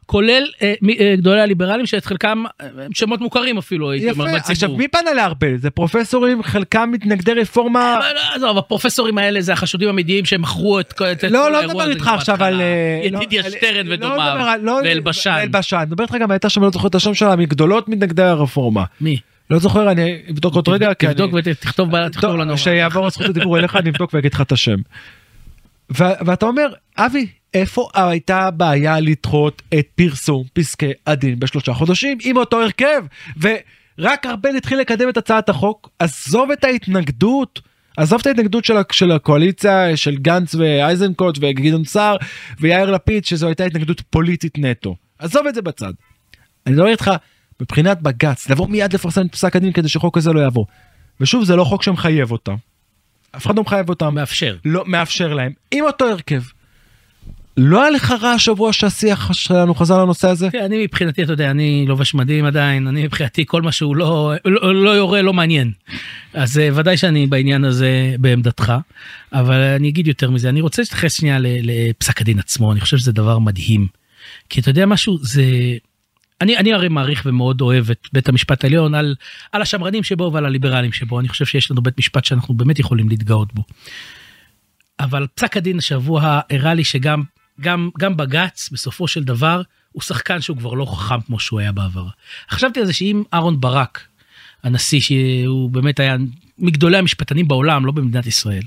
כולל- 0.06 0.46
אה, 0.62 0.74
אה, 1.00 1.14
גדולי 1.16 1.40
הליברלים 1.40 1.86
שאת 1.86 2.04
חלקם 2.04 2.44
אה, 2.60 2.66
שמות 2.94 3.20
מוכרים 3.20 3.58
אפילו 3.58 3.90
הייתי 3.90 4.10
אומר 4.10 4.24
בציבור. 4.24 4.50
עכשיו 4.50 4.76
מי 4.76 4.88
פנה 4.88 5.14
לארבל? 5.14 5.56
זה 5.56 5.70
פרופסורים, 5.70 6.42
חלקם 6.42 6.90
מתנגדי 6.92 7.32
רפורמה. 7.32 7.98
לא, 8.14 8.20
עזוב, 8.34 8.58
הפרופסורים 8.58 9.18
האלה 9.18 9.40
זה 9.40 9.52
החשודים 9.52 9.88
האמיתיים 9.88 10.24
שהם 10.24 10.42
מכרו 10.42 10.80
את 10.80 10.92
כל 10.92 11.04
לא, 11.04 11.30
לא 11.30 11.58
האירוע 11.58 11.66
מדבר 11.74 11.82
הזה 11.82 11.92
איתך 11.92 12.02
כבר 12.02 12.14
עכשיו. 12.14 12.44
על... 12.44 12.60
אה, 12.60 13.00
ידידיה 13.04 13.42
לא, 13.42 13.50
שטרן 13.50 13.86
לא 13.86 13.94
ודומיו, 13.94 14.56
לא- 14.62 14.80
ואלבשן. 14.84 15.38
אלבשן, 15.42 15.76
אני 15.76 15.86
מדבר 15.86 16.04
איתך 16.04 16.14
גם 16.20 16.30
הייתה 16.30 16.48
שם, 16.48 16.62
לא 16.62 16.70
זוכר 16.70 16.88
את 16.88 16.94
השם 16.94 17.14
שלה, 17.14 17.36
מגדולות 17.36 17.88
מתנגדי 17.88 18.22
הרפורמה. 18.22 18.84
מי? 19.00 19.16
לא 19.50 19.58
זוכר, 19.58 19.90
אני 19.90 20.16
אבדוק 20.30 20.54
עוד 20.54 20.68
רגע. 20.68 20.92
תבדוק 20.94 21.32
ותכתוב 21.34 21.94
לנו. 22.36 22.54
כשיעבור 22.54 23.10
זכות 23.10 23.26
הדיבור 23.26 23.58
אליך 23.58 23.76
אני 23.76 23.90
אבדוק 23.90 24.14
ואגיד 24.14 24.34
לך 24.34 24.40
את 24.40 24.52
השם. 24.52 24.76
ואתה 25.90 26.46
אומר, 26.46 26.66
אבי, 26.98 27.26
איפה 27.54 27.88
הייתה 27.94 28.40
הבעיה 28.40 29.00
לדחות 29.00 29.62
את 29.78 29.86
פרסום 29.94 30.44
פסקי 30.52 30.92
הדין 31.06 31.38
בשלושה 31.38 31.74
חודשים 31.74 32.18
עם 32.22 32.36
אותו 32.36 32.60
הרכב? 32.60 33.04
ורק 33.40 34.26
ארבל 34.26 34.56
התחיל 34.56 34.78
לקדם 34.78 35.08
את 35.08 35.16
הצעת 35.16 35.48
החוק, 35.48 35.90
עזוב 35.98 36.50
את 36.50 36.64
ההתנגדות. 36.64 37.60
עזוב 37.96 38.20
את 38.20 38.26
ההתנגדות 38.26 38.64
של, 38.64 38.74
של 38.92 39.12
הקואליציה 39.12 39.96
של 39.96 40.16
גנץ 40.16 40.54
ואייזנקוט 40.54 41.38
וגדעון 41.40 41.84
סער 41.84 42.16
ויאיר 42.60 42.90
לפיד 42.90 43.24
שזו 43.24 43.46
הייתה 43.46 43.64
התנגדות 43.64 44.00
פוליטית 44.00 44.58
נטו. 44.58 44.96
עזוב 45.18 45.46
את 45.46 45.54
זה 45.54 45.62
בצד. 45.62 45.92
אני 46.66 46.74
מדבר 46.74 46.88
איתך 46.88 47.10
מבחינת 47.60 48.02
בג"ץ 48.02 48.50
לבוא 48.50 48.68
מיד 48.68 48.92
לפרסם 48.92 49.26
את 49.26 49.32
פסק 49.32 49.56
הדין 49.56 49.72
כדי 49.72 49.88
שחוק 49.88 50.16
כזה 50.16 50.32
לא 50.32 50.40
יעבור. 50.40 50.66
ושוב 51.20 51.44
זה 51.44 51.56
לא 51.56 51.64
חוק 51.64 51.82
שמחייב 51.82 52.32
אותם. 52.32 52.54
אף 53.36 53.46
אחד 53.46 53.56
לא 53.56 53.62
מחייב 53.62 53.88
אותם. 53.88 54.14
מאפשר. 54.14 54.56
לא 54.64 54.84
מאפשר 54.86 55.34
להם 55.34 55.52
עם 55.70 55.84
אותו 55.84 56.04
הרכב. 56.04 56.42
לא 57.60 57.82
היה 57.82 57.90
לך 57.90 58.14
רע 58.20 58.30
השבוע 58.30 58.72
שהשיח 58.72 59.32
שלנו 59.32 59.74
חזר 59.74 60.02
לנושא 60.02 60.28
הזה? 60.28 60.48
אני 60.64 60.84
מבחינתי 60.84 61.22
אתה 61.22 61.32
יודע 61.32 61.50
אני 61.50 61.84
לובש 61.88 62.14
מדים 62.14 62.44
עדיין 62.44 62.86
אני 62.86 63.04
מבחינתי 63.04 63.44
כל 63.46 63.62
מה 63.62 63.72
שהוא 63.72 63.96
לא 63.96 64.32
לא, 64.44 64.84
לא 64.84 64.90
יורה 64.90 65.22
לא 65.22 65.32
מעניין 65.32 65.72
אז 66.34 66.58
אה, 66.58 66.68
ודאי 66.74 66.96
שאני 66.96 67.26
בעניין 67.26 67.64
הזה 67.64 68.14
בעמדתך 68.18 68.72
אבל 69.32 69.60
אני 69.60 69.88
אגיד 69.88 70.06
יותר 70.06 70.30
מזה 70.30 70.48
אני 70.48 70.60
רוצה 70.60 70.82
להתייחס 70.82 71.14
שנייה 71.14 71.38
לפסק 71.40 72.20
הדין 72.20 72.38
עצמו 72.38 72.72
אני 72.72 72.80
חושב 72.80 72.96
שזה 72.96 73.12
דבר 73.12 73.38
מדהים 73.38 73.86
כי 74.48 74.60
אתה 74.60 74.70
יודע 74.70 74.86
משהו 74.86 75.18
זה 75.18 75.44
אני 76.40 76.56
אני 76.56 76.72
הרי 76.72 76.88
מעריך 76.88 77.22
ומאוד 77.26 77.60
אוהב 77.60 77.90
את 77.90 78.08
בית 78.12 78.28
המשפט 78.28 78.64
העליון 78.64 78.94
על 78.94 79.14
על 79.52 79.62
השמרנים 79.62 80.02
שבו 80.02 80.30
ועל 80.32 80.46
הליברלים 80.46 80.92
שבו 80.92 81.20
אני 81.20 81.28
חושב 81.28 81.44
שיש 81.44 81.70
לנו 81.70 81.82
בית 81.82 81.98
משפט 81.98 82.24
שאנחנו 82.24 82.54
באמת 82.54 82.78
יכולים 82.78 83.08
להתגאות 83.08 83.54
בו. 83.54 83.62
אבל 85.00 85.26
פסק 85.34 85.56
הדין 85.56 85.78
השבוע 85.78 86.40
הראה 86.50 86.74
לי 86.74 86.84
שגם 86.84 87.22
גם 87.60 87.90
גם 87.98 88.16
בג"ץ 88.16 88.68
בסופו 88.72 89.08
של 89.08 89.24
דבר 89.24 89.62
הוא 89.92 90.02
שחקן 90.02 90.40
שהוא 90.40 90.56
כבר 90.56 90.74
לא 90.74 90.84
חכם 90.84 91.20
כמו 91.20 91.40
שהוא 91.40 91.60
היה 91.60 91.72
בעבר. 91.72 92.06
חשבתי 92.50 92.80
על 92.80 92.86
זה 92.86 92.92
שאם 92.92 93.22
אהרון 93.34 93.60
ברק 93.60 94.06
הנשיא 94.62 95.00
שהוא 95.00 95.70
באמת 95.70 96.00
היה 96.00 96.16
מגדולי 96.58 96.98
המשפטנים 96.98 97.48
בעולם 97.48 97.86
לא 97.86 97.92
במדינת 97.92 98.26
ישראל. 98.26 98.62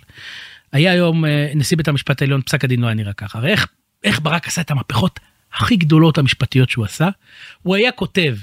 היה 0.71 0.91
היום 0.91 1.25
אה, 1.25 1.51
נשיא 1.55 1.77
בית 1.77 1.87
המשפט 1.87 2.21
העליון 2.21 2.41
פסק 2.41 2.63
הדין 2.63 2.81
לא 2.81 2.87
היה 2.87 2.95
נראה 2.95 3.13
ככה. 3.13 3.39
הרי 3.39 3.51
איך, 3.51 3.67
איך 4.03 4.19
ברק 4.21 4.47
עשה 4.47 4.61
את 4.61 4.71
המהפכות 4.71 5.19
הכי 5.53 5.75
גדולות 5.75 6.17
המשפטיות 6.17 6.69
שהוא 6.69 6.85
עשה 6.85 7.09
הוא 7.61 7.75
היה 7.75 7.91
כותב 7.91 8.35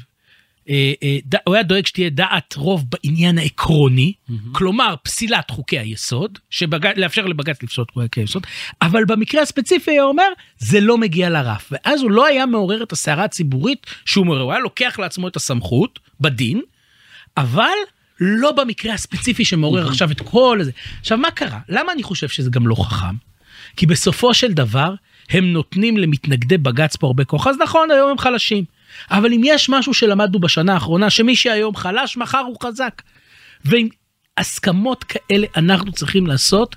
הוא 1.46 1.54
היה 1.54 1.62
דואג 1.62 1.86
שתהיה 1.86 2.10
דעת 2.10 2.54
רוב 2.56 2.84
בעניין 2.88 3.38
העקרוני, 3.38 4.12
כלומר 4.52 4.94
פסילת 5.02 5.50
חוקי 5.50 5.78
היסוד. 5.78 6.38
לאפשר 6.96 7.26
לבג"ץ 7.26 7.62
לפסול 7.62 7.84
חוקי 7.92 8.20
היסוד, 8.20 8.46
אבל 8.82 9.04
במקרה 9.04 9.42
הספציפי 9.42 9.98
הוא 9.98 10.08
אומר, 10.08 10.28
זה 10.58 10.80
לא 10.80 10.98
מגיע 10.98 11.30
לרף. 11.30 11.72
ואז 11.72 12.02
הוא 12.02 12.10
לא 12.10 12.26
היה 12.26 12.46
מעורר 12.46 12.82
את 12.82 12.92
הסערה 12.92 13.24
הציבורית 13.24 13.86
שהוא 14.04 14.26
מעורר, 14.26 14.40
הוא 14.40 14.52
היה 14.52 14.60
לוקח 14.60 14.98
לעצמו 14.98 15.28
את 15.28 15.36
הסמכות 15.36 15.98
בדין, 16.20 16.60
אבל 17.36 17.76
לא 18.20 18.52
במקרה 18.52 18.94
הספציפי 18.94 19.44
שמעורר 19.44 19.88
עכשיו 19.88 20.10
את 20.10 20.20
כל 20.20 20.58
זה. 20.62 20.70
עכשיו 21.00 21.18
מה 21.18 21.30
קרה? 21.30 21.58
למה 21.68 21.92
אני 21.92 22.02
חושב 22.02 22.28
שזה 22.28 22.50
גם 22.50 22.66
לא 22.66 22.74
חכם? 22.74 23.14
כי 23.76 23.86
בסופו 23.86 24.34
של 24.34 24.52
דבר 24.52 24.94
הם 25.30 25.52
נותנים 25.52 25.96
למתנגדי 25.96 26.58
בג"ץ 26.58 26.96
פה 26.96 27.06
הרבה 27.06 27.24
כוח. 27.24 27.46
אז 27.46 27.56
נכון, 27.62 27.90
היום 27.90 28.10
הם 28.10 28.18
חלשים. 28.18 28.64
אבל 29.10 29.32
אם 29.32 29.40
יש 29.44 29.68
משהו 29.68 29.94
שלמדנו 29.94 30.38
בשנה 30.38 30.74
האחרונה, 30.74 31.10
שמי 31.10 31.36
שהיום 31.36 31.76
חלש, 31.76 32.16
מחר 32.16 32.38
הוא 32.38 32.56
חזק. 32.62 33.02
ועם 33.64 33.88
הסכמות 34.38 35.04
כאלה 35.04 35.46
אנחנו 35.56 35.92
צריכים 35.92 36.26
לעשות 36.26 36.76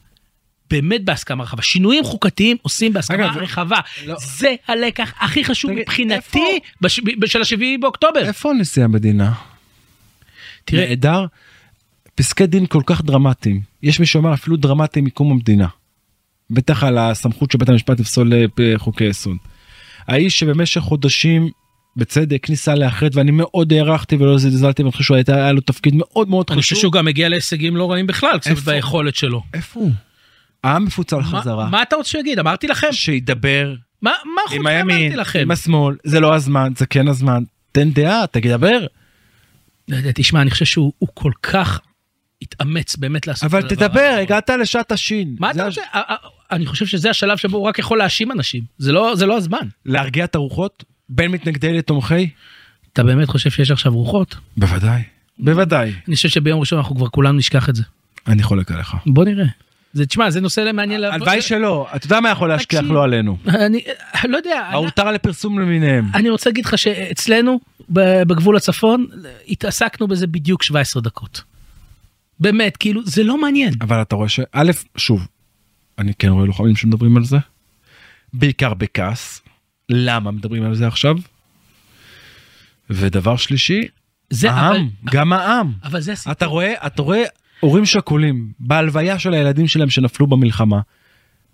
באמת 0.69 1.05
בהסכמה 1.05 1.43
רחבה. 1.43 1.61
שינויים 1.61 2.03
חוקתיים 2.03 2.57
עושים 2.61 2.93
בהסכמה 2.93 3.25
אגב, 3.25 3.37
רחבה. 3.37 3.79
לא- 4.05 4.15
זה 4.19 4.55
הלקח 4.67 5.13
הכי 5.19 5.43
חשוב 5.43 5.71
תגיד, 5.71 5.83
מבחינתי 5.83 6.59
בש... 6.81 6.99
של 7.25 7.41
השביעי 7.41 7.77
באוקטובר. 7.77 8.19
איפה 8.19 8.53
נשיא 8.53 8.83
המדינה? 8.83 9.33
תראה, 10.65 10.89
נהדר. 10.89 11.25
פסקי 12.15 12.47
דין 12.47 12.65
כל 12.65 12.81
כך 12.85 13.01
דרמטיים. 13.01 13.61
יש 13.83 13.99
מי 13.99 14.05
שאומר 14.05 14.33
אפילו 14.33 14.57
דרמטיים 14.57 15.05
מקום 15.05 15.31
המדינה. 15.31 15.67
בטח 16.49 16.83
על 16.83 16.97
הסמכות 16.97 17.51
של 17.51 17.57
בית 17.57 17.69
המשפט 17.69 17.99
לפסול 17.99 18.33
אה, 18.33 18.45
חוקי 18.77 19.03
יסוד. 19.03 19.37
האיש 20.07 20.39
שבמשך 20.39 20.81
חודשים 20.81 21.49
בצדק 21.95 22.49
ניסה 22.49 22.75
לאחד 22.75 23.09
ואני 23.13 23.31
מאוד 23.31 23.73
הערכתי 23.73 24.15
ולא 24.15 24.37
זלזלתי 24.37 24.81
ואני 24.81 24.91
חושב 24.91 25.03
שהוא 25.03 25.15
הייתה 25.15 25.35
היה 25.35 25.51
לו 25.51 25.61
תפקיד 25.61 25.93
מאוד 25.95 26.29
מאוד 26.29 26.45
אני 26.49 26.61
חושב 26.61 26.75
חשוב. 26.75 26.81
שהוא 26.81 26.93
גם 26.93 27.07
הגיע 27.07 27.29
להישגים 27.29 27.77
לא 27.77 27.91
רעים 27.91 28.07
בכלל, 28.07 28.37
קצת? 28.39 28.51
ביכולת 28.51 29.15
שלו. 29.15 29.43
איפה 29.53 29.79
הוא? 29.79 29.91
העם 30.63 30.85
מפוצל 30.85 31.23
חזרה. 31.23 31.69
מה 31.69 31.81
אתה 31.81 31.95
רוצה 31.95 32.09
שיגיד? 32.09 32.39
אמרתי 32.39 32.67
לכם. 32.67 32.87
שידבר 32.91 33.75
מה 34.01 34.11
מה 34.35 34.41
חוץ 34.47 34.55
עם 34.55 34.67
אמרתי 34.67 34.93
הימין, 34.93 35.17
לכם? 35.17 35.39
עם 35.39 35.51
השמאל, 35.51 35.95
זה 36.03 36.19
לא 36.19 36.35
הזמן, 36.35 36.73
זה 36.77 36.85
כן 36.85 37.07
הזמן. 37.07 37.43
תן 37.71 37.91
דעה, 37.91 38.27
תדבר. 38.27 38.85
לא 39.87 39.95
יודע, 39.95 40.11
תשמע, 40.15 40.41
אני 40.41 40.51
חושב 40.51 40.65
שהוא 40.65 40.93
הוא 40.99 41.09
כל 41.13 41.31
כך 41.43 41.79
התאמץ 42.41 42.95
באמת 42.95 43.27
לעשות 43.27 43.43
אבל 43.43 43.59
את 43.59 43.71
הדבר 43.71 43.87
תדבר, 43.87 43.99
הנכון. 44.01 44.19
הגעת 44.21 44.49
לשעת 44.49 44.91
השין. 44.91 45.35
מה 45.39 45.53
זה 45.53 45.59
אתה 45.59 45.67
רוצה? 45.67 45.81
אני 46.51 46.65
חושב 46.65 46.85
שזה 46.85 47.09
השלב 47.09 47.37
שבו 47.37 47.57
הוא 47.57 47.67
רק 47.67 47.79
יכול 47.79 47.97
להאשים 47.97 48.31
אנשים. 48.31 48.63
זה 48.77 48.91
לא 48.91 49.15
זה 49.15 49.25
לא 49.25 49.37
הזמן. 49.37 49.67
להרגיע 49.85 50.25
את 50.25 50.35
הרוחות? 50.35 50.83
בין 51.11 51.31
מתנגדי 51.31 51.73
לתומכי? 51.73 52.29
אתה 52.93 53.03
באמת 53.03 53.27
חושב 53.29 53.49
שיש 53.49 53.71
עכשיו 53.71 53.93
רוחות? 53.93 54.35
בוודאי. 54.57 55.01
בוודאי. 55.39 55.93
אני 56.07 56.15
חושב 56.15 56.29
שביום 56.29 56.59
ראשון 56.59 56.79
אנחנו 56.79 56.95
כבר 56.95 57.07
כולנו 57.07 57.37
נשכח 57.37 57.69
את 57.69 57.75
זה. 57.75 57.83
אני 58.27 58.43
חולק 58.43 58.71
עליך. 58.71 58.95
בוא 59.05 59.25
נראה. 59.25 59.45
זה 59.93 60.05
תשמע 60.05 60.29
זה 60.29 60.41
נושא 60.41 60.71
מעניין. 60.73 61.01
לה- 61.01 61.13
הלוואי 61.13 61.41
שלא, 61.41 61.87
אתה 61.95 62.05
יודע 62.05 62.19
מה 62.19 62.29
יכול 62.29 62.49
להשכיח. 62.49 62.81
לא 62.83 63.03
עלינו. 63.03 63.37
אני 63.47 63.81
לא 64.25 64.37
יודע. 64.37 64.59
ההותר 64.69 65.11
לפרסום 65.11 65.59
למיניהם. 65.59 66.05
אני 66.13 66.29
רוצה 66.29 66.49
להגיד 66.49 66.65
לך 66.65 66.77
שאצלנו 66.77 67.59
בגבול 67.89 68.57
הצפון 68.57 69.07
התעסקנו 69.49 70.07
בזה 70.07 70.27
בדיוק 70.27 70.63
17 70.63 71.01
דקות. 71.01 71.41
באמת 72.39 72.77
כאילו 72.77 73.01
זה 73.05 73.23
לא 73.23 73.41
מעניין. 73.41 73.73
אבל 73.81 74.01
אתה 74.01 74.15
רואה 74.15 74.29
שא', 74.29 74.45
שוב, 74.97 75.27
אני 75.99 76.13
כן 76.19 76.27
רואה 76.27 76.45
לוחמים 76.45 76.75
שמדברים 76.75 77.17
על 77.17 77.23
זה. 77.23 77.37
בעיקר 78.33 78.73
בכעס. 78.73 79.40
למה 79.93 80.31
מדברים 80.31 80.63
על 80.63 80.75
זה 80.75 80.87
עכשיו? 80.87 81.15
ודבר 82.89 83.37
שלישי, 83.37 83.87
זה 84.29 84.49
אבל, 84.51 84.57
העם, 84.59 84.89
גם 85.11 85.33
העם. 85.33 85.71
אבל 85.83 85.99
זה 86.01 86.11
הסיפור. 86.11 86.31
אתה 86.31 86.45
רואה, 86.45 86.73
אתה 86.87 87.01
רואה 87.01 87.23
הורים 87.59 87.85
שכולים 87.85 88.51
בהלוויה 88.59 89.19
של 89.19 89.33
הילדים 89.33 89.67
שלהם 89.67 89.89
שנפלו 89.89 90.27
במלחמה. 90.27 90.79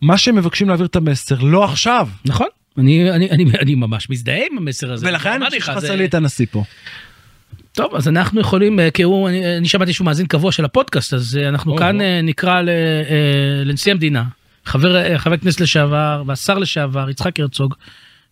מה 0.01 0.17
שהם 0.17 0.35
מבקשים 0.35 0.67
להעביר 0.69 0.85
את 0.85 0.95
המסר, 0.95 1.35
לא 1.43 1.63
עכשיו. 1.63 2.09
נכון. 2.25 2.47
אני, 2.77 3.11
אני, 3.11 3.29
אני, 3.29 3.45
אני 3.61 3.75
ממש 3.75 4.09
מזדהה 4.09 4.39
עם 4.51 4.57
המסר 4.57 4.93
הזה. 4.93 5.07
ולכן 5.09 5.43
אני 5.43 5.59
חושב 5.59 5.73
שחסר 5.73 5.79
זה- 5.87 5.95
לי 5.95 6.05
את 6.05 6.13
הנשיא 6.13 6.45
פה. 6.51 6.63
טוב 7.71 7.95
אז 7.95 8.07
אנחנו 8.07 8.41
יכולים 8.41 8.79
אה, 8.79 8.91
כי 8.91 9.03
הוא 9.03 9.29
אני, 9.29 9.57
אני 9.57 9.67
שמעתי 9.67 9.93
שהוא 9.93 10.05
מאזין 10.05 10.25
קבוע 10.27 10.51
של 10.51 10.65
הפודקאסט 10.65 11.13
אז 11.13 11.39
אה, 11.41 11.49
אנחנו 11.49 11.71
או, 11.71 11.77
כאן 11.77 11.95
או. 12.01 12.05
אה, 12.05 12.21
נקרא 12.21 12.61
ל, 12.61 12.69
אה, 12.69 12.73
לנשיא 13.65 13.91
המדינה 13.91 14.23
חבר 14.65 14.95
אה, 14.95 15.19
חבר 15.19 15.37
כנסת 15.37 15.61
לשעבר 15.61 16.23
והשר 16.27 16.57
לשעבר 16.57 17.09
יצחק 17.09 17.39
הרצוג. 17.39 17.75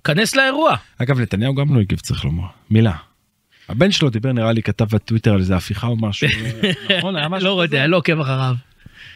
כנס 0.05 0.35
לאירוע. 0.35 0.75
אגב, 0.97 1.19
נתניהו 1.19 1.55
גם 1.55 1.75
לא 1.75 1.81
הגיב, 1.81 1.99
צריך 1.99 2.25
לומר. 2.25 2.47
מילה. 2.69 2.93
הבן 3.69 3.91
שלו 3.91 4.09
דיבר, 4.09 4.31
נראה 4.31 4.51
לי, 4.51 4.63
כתב 4.63 4.85
בטוויטר 4.85 5.33
על 5.33 5.39
איזה 5.39 5.55
הפיכה 5.55 5.87
או 5.87 5.95
משהו. 5.95 6.27
נכון, 6.97 7.15
היה 7.15 7.29
משהו 7.29 7.47
לא? 7.47 7.63
יודע 7.63 7.87
לא 7.87 7.97
עוקב 7.97 8.19
אחריו. 8.19 8.55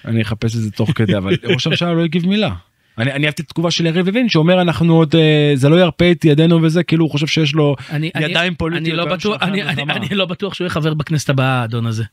אני 0.06 0.21
אחפש 0.21 0.56
את 0.56 0.62
זה 0.62 0.71
תוך 0.71 0.91
כדי, 0.95 1.17
אבל 1.17 1.34
ראש 1.43 1.67
הממשלה 1.67 1.93
לא 1.93 2.04
הגיב 2.04 2.28
מילה. 2.28 2.54
אני 2.99 3.12
אני 3.12 3.25
אהבתי 3.25 3.41
את 3.41 3.47
התגובה 3.47 3.71
של 3.71 3.85
יריב 3.85 4.07
לוין 4.07 4.29
שאומר 4.29 4.62
אנחנו 4.62 4.95
עוד 4.95 5.15
אה, 5.15 5.51
זה 5.55 5.69
לא 5.69 5.75
ירפה 5.75 6.12
את 6.12 6.25
ידינו 6.25 6.63
וזה 6.63 6.83
כאילו 6.83 7.05
הוא 7.05 7.12
חושב 7.12 7.27
שיש 7.27 7.53
לו 7.53 7.75
אני, 7.89 8.12
אני, 8.15 8.25
ידיים 8.25 8.55
פוליטיות. 8.55 8.88
אני 8.88 8.97
לא, 8.97 9.15
בטוח, 9.15 9.41
אני, 9.41 9.63
אני, 9.63 9.81
המלחמה. 9.81 9.93
אני 9.93 10.15
לא 10.15 10.25
בטוח 10.25 10.53
שהוא 10.53 10.65
יהיה 10.65 10.69
חבר 10.69 10.93
בכנסת 10.93 11.29
הבאה 11.29 11.62
האדון 11.62 11.85
הזה. 11.85 12.03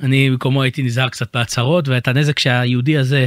אני 0.00 0.30
במקומו 0.30 0.62
הייתי 0.62 0.82
נזהר 0.82 1.08
קצת 1.08 1.36
בהצהרות 1.36 1.88
ואת 1.88 2.08
הנזק 2.08 2.38
שהיהודי 2.38 2.98
הזה 2.98 3.26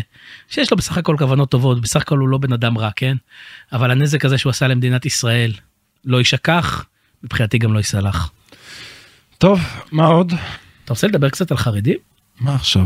שיש 0.50 0.72
לו 0.72 0.78
בסך 0.78 0.98
הכל 0.98 1.16
כוונות 1.20 1.50
טובות 1.50 1.82
בסך 1.82 2.02
הכל 2.02 2.18
הוא 2.18 2.30
לא 2.30 2.38
בן 2.38 2.54
אדם 2.54 2.78
רע 2.78 2.90
כן 2.96 3.16
אבל 3.74 3.92
הנזק 3.92 4.26
הזה 4.26 4.38
שהוא 4.38 4.50
עשה 4.50 4.68
למדינת 4.68 5.06
ישראל 5.06 5.54
לא 6.06 6.18
יישכח 6.18 6.86
מבחינתי 7.24 7.58
גם 7.58 7.74
לא 7.74 7.78
ייסלח. 7.78 8.32
טוב 9.38 9.60
מה 9.92 10.06
עוד? 10.06 10.34
אתה 10.86 10.94
רוצה 10.94 11.08
לדבר 11.08 11.30
קצת 11.30 11.52
על 11.52 11.58
חרדים? 11.58 11.98
מה 12.40 12.56
עכשיו? 12.56 12.86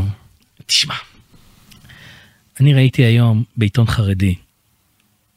תשמע. 0.66 0.94
אני 2.62 2.74
ראיתי 2.74 3.02
היום 3.02 3.44
בעיתון 3.56 3.86
חרדי 3.86 4.34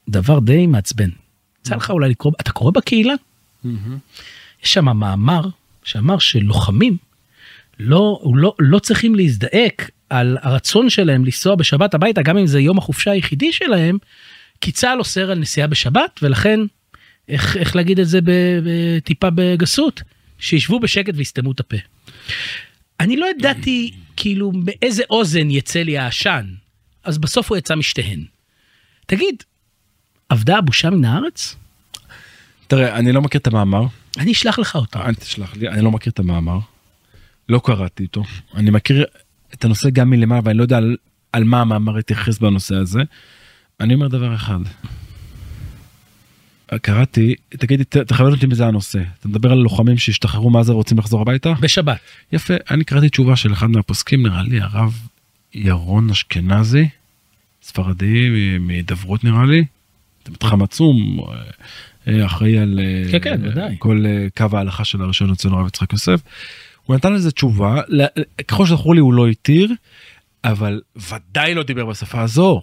דבר 0.10 0.40
די 0.40 0.68
מעצבן. 0.68 1.10
יצא 1.62 1.76
לך 1.76 1.90
אולי 1.90 2.10
לקרוא 2.10 2.34
אתה 2.42 2.52
קורא 2.52 2.72
בקהילה? 2.72 3.14
יש 4.64 4.74
שם 4.74 4.86
מאמר 4.86 5.50
שאמר 5.84 6.20
שלוחמים 6.20 6.98
לא, 7.80 8.22
לא, 8.36 8.56
לא 8.60 8.80
צריכים 8.80 9.16
להזדעק 9.16 9.92
על 10.10 10.38
הרצון 10.42 10.90
שלהם 10.90 11.26
לנסוע 11.26 11.56
בשבת 11.56 11.94
הביתה 11.94 12.22
גם 12.22 12.38
אם 12.38 12.48
זה 12.48 12.60
יום 12.60 12.78
החופשה 12.78 13.12
היחידי 13.12 13.54
שלהם 13.54 13.98
כי 14.62 14.72
צה"ל 14.72 15.00
אוסר 15.00 15.32
על 15.32 15.40
נסיעה 15.40 15.68
בשבת 15.68 16.20
ולכן 16.22 16.60
איך, 17.30 17.58
איך 17.58 17.76
להגיד 17.76 18.00
את 18.00 18.08
זה 18.08 18.20
טיפה 19.04 19.30
בגסות 19.30 20.02
שישבו 20.40 20.80
בשקט 20.80 21.14
ויסתמו 21.16 21.52
את 21.52 21.60
הפה. 21.60 21.78
אני 23.00 23.18
לא 23.18 23.28
ידעתי 23.38 23.92
כאילו 24.16 24.52
באיזה 24.52 25.04
אוזן 25.10 25.52
יצא 25.52 25.80
לי 25.80 25.98
העשן 25.98 26.46
אז 27.06 27.18
בסוף 27.18 27.50
הוא 27.50 27.58
יצא 27.58 27.76
משתיהן. 27.76 28.26
תגיד 29.06 29.36
אבדה 30.32 30.58
הבושה 30.58 30.90
מן 30.90 31.06
הארץ? 31.06 31.56
תראה 32.68 32.96
אני 32.96 33.12
לא 33.12 33.22
מכיר 33.22 33.40
את 33.42 33.48
המאמר. 33.48 33.84
אני 34.18 34.32
אשלח 34.32 34.60
לך 34.60 34.76
אותו. 34.76 35.00
אל 35.02 35.14
תשלח 35.16 35.56
לי 35.56 35.70
אני 35.70 35.82
לא 35.82 35.92
מכיר 35.92 36.12
את 36.14 36.20
המאמר. 36.20 36.60
לא 37.50 37.62
קראתי 37.66 38.04
אותו. 38.04 38.24
אני 38.56 38.70
מכיר 38.70 39.06
את 39.54 39.66
הנושא 39.66 39.90
גם 39.90 40.10
מלמעלה 40.10 40.42
ואני 40.44 40.58
לא 40.58 40.64
יודע 40.64 40.78
על, 40.78 40.98
על 41.34 41.44
מה 41.44 41.62
המאמר 41.62 41.98
התייחס 41.98 42.38
בנושא 42.38 42.76
הזה. 42.76 43.00
אני 43.80 43.94
אומר 43.94 44.08
דבר 44.08 44.36
אחד. 44.36 44.60
קראתי 46.82 47.36
תגידי 47.50 47.84
ת- 47.84 47.98
תכוון 47.98 48.34
אותי 48.34 48.46
מזה 48.48 48.66
הנושא 48.68 49.00
אתה 49.20 49.28
מדבר 49.28 49.52
על 49.52 49.58
לוחמים 49.58 49.98
שהשתחררו 49.98 50.50
מעזה 50.50 50.72
ורוצים 50.74 50.98
לחזור 50.98 51.22
הביתה 51.22 51.54
בשבת. 51.60 51.98
יפה 52.32 52.54
אני 52.72 52.84
קראתי 52.84 53.10
תשובה 53.10 53.36
של 53.36 53.54
אחד 53.54 53.70
מהפוסקים 53.70 54.24
נראה 54.28 54.42
לי 54.44 54.62
הרב 54.62 54.94
ירון 55.56 56.10
אשכנזי 56.10 56.88
ספרדי 57.62 58.30
מ- 58.30 58.68
מהידברות 58.68 59.24
נראה 59.24 59.46
לי. 59.46 59.66
מתחם 60.30 60.64
עצום 60.64 61.20
אה, 61.20 61.36
אה, 62.08 62.26
אחראי 62.26 62.58
על 62.60 62.80
אה, 62.80 63.20
כן, 63.20 63.54
כן. 63.54 63.76
כל 63.80 64.04
קו 64.38 64.46
ההלכה 64.58 64.86
של 64.86 65.02
הראשון 65.02 65.30
לציון 65.32 65.54
הרב 65.54 65.68
יצחק 65.68 65.94
יוסף. 65.94 66.20
הוא 66.86 66.96
נתן 66.96 67.14
לזה 67.14 67.32
תשובה 67.32 67.82
ככל 68.48 68.66
שזכור 68.66 68.94
לי 68.96 69.00
הוא 69.02 69.14
לא 69.14 69.28
התיר 69.28 69.74
אבל 70.44 70.82
ודאי 71.12 71.54
לא 71.56 71.64
דיבר 71.64 71.86
בשפה 71.86 72.22
הזו. 72.22 72.62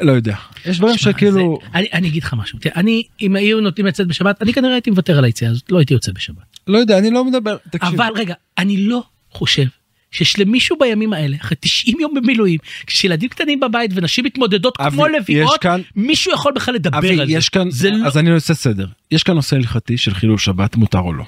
לא 0.00 0.12
יודע 0.12 0.36
יש 0.66 0.78
דברים 0.78 0.96
שכאילו 0.98 1.58
זה- 1.62 1.68
אני, 1.74 1.86
אני 1.92 2.08
אגיד 2.08 2.22
לך 2.22 2.34
משהו. 2.34 2.58
תראה, 2.58 2.74
אני 2.76 3.02
אם 3.20 3.36
היו 3.36 3.60
נותנים 3.60 3.86
לצאת 3.86 4.06
בשבת 4.06 4.42
אני 4.42 4.52
כנראה 4.52 4.72
הייתי 4.72 4.90
מוותר 4.90 5.18
על 5.18 5.24
היציאה 5.24 5.50
הזאת 5.50 5.70
לא 5.72 5.78
הייתי 5.78 5.94
יוצא 5.94 6.12
בשבת. 6.12 6.58
לא 6.66 6.78
יודע 6.78 6.98
אני 6.98 7.10
לא 7.10 7.24
מדבר 7.24 7.56
תקשיב. 7.70 8.00
אבל 8.00 8.12
רגע 8.16 8.34
אני 8.58 8.76
לא 8.76 9.02
חושב 9.30 9.64
שיש 10.10 10.38
למישהו 10.38 10.76
בימים 10.80 11.12
האלה 11.12 11.36
אחרי 11.40 11.56
90 11.60 11.96
יום 12.00 12.14
במילואים 12.14 12.58
כשילדים 12.86 13.28
קטנים 13.28 13.60
בבית 13.60 13.90
ונשים 13.94 14.24
מתמודדות 14.24 14.80
אבי, 14.80 14.90
כמו 14.96 15.06
לביאות 15.08 15.60
כאן- 15.60 15.80
מישהו 15.96 16.32
יכול 16.32 16.52
בכלל 16.56 16.74
לדבר 16.74 16.98
אבי, 16.98 17.20
על 17.20 17.26
זה. 17.26 17.32
יש 17.32 17.48
כאן, 17.48 17.70
זה 17.70 17.90
לא... 17.90 18.06
אז 18.06 18.18
אני 18.18 18.30
עושה 18.30 18.54
סדר. 18.54 18.86
יש 19.10 19.22
כאן 19.22 19.34
נושא 19.34 19.56
הלכתי 19.56 19.98
של 19.98 20.14
חילול 20.14 20.38
שבת, 20.38 20.76
מותר 20.76 20.98
או 20.98 21.12
לא. 21.12 21.24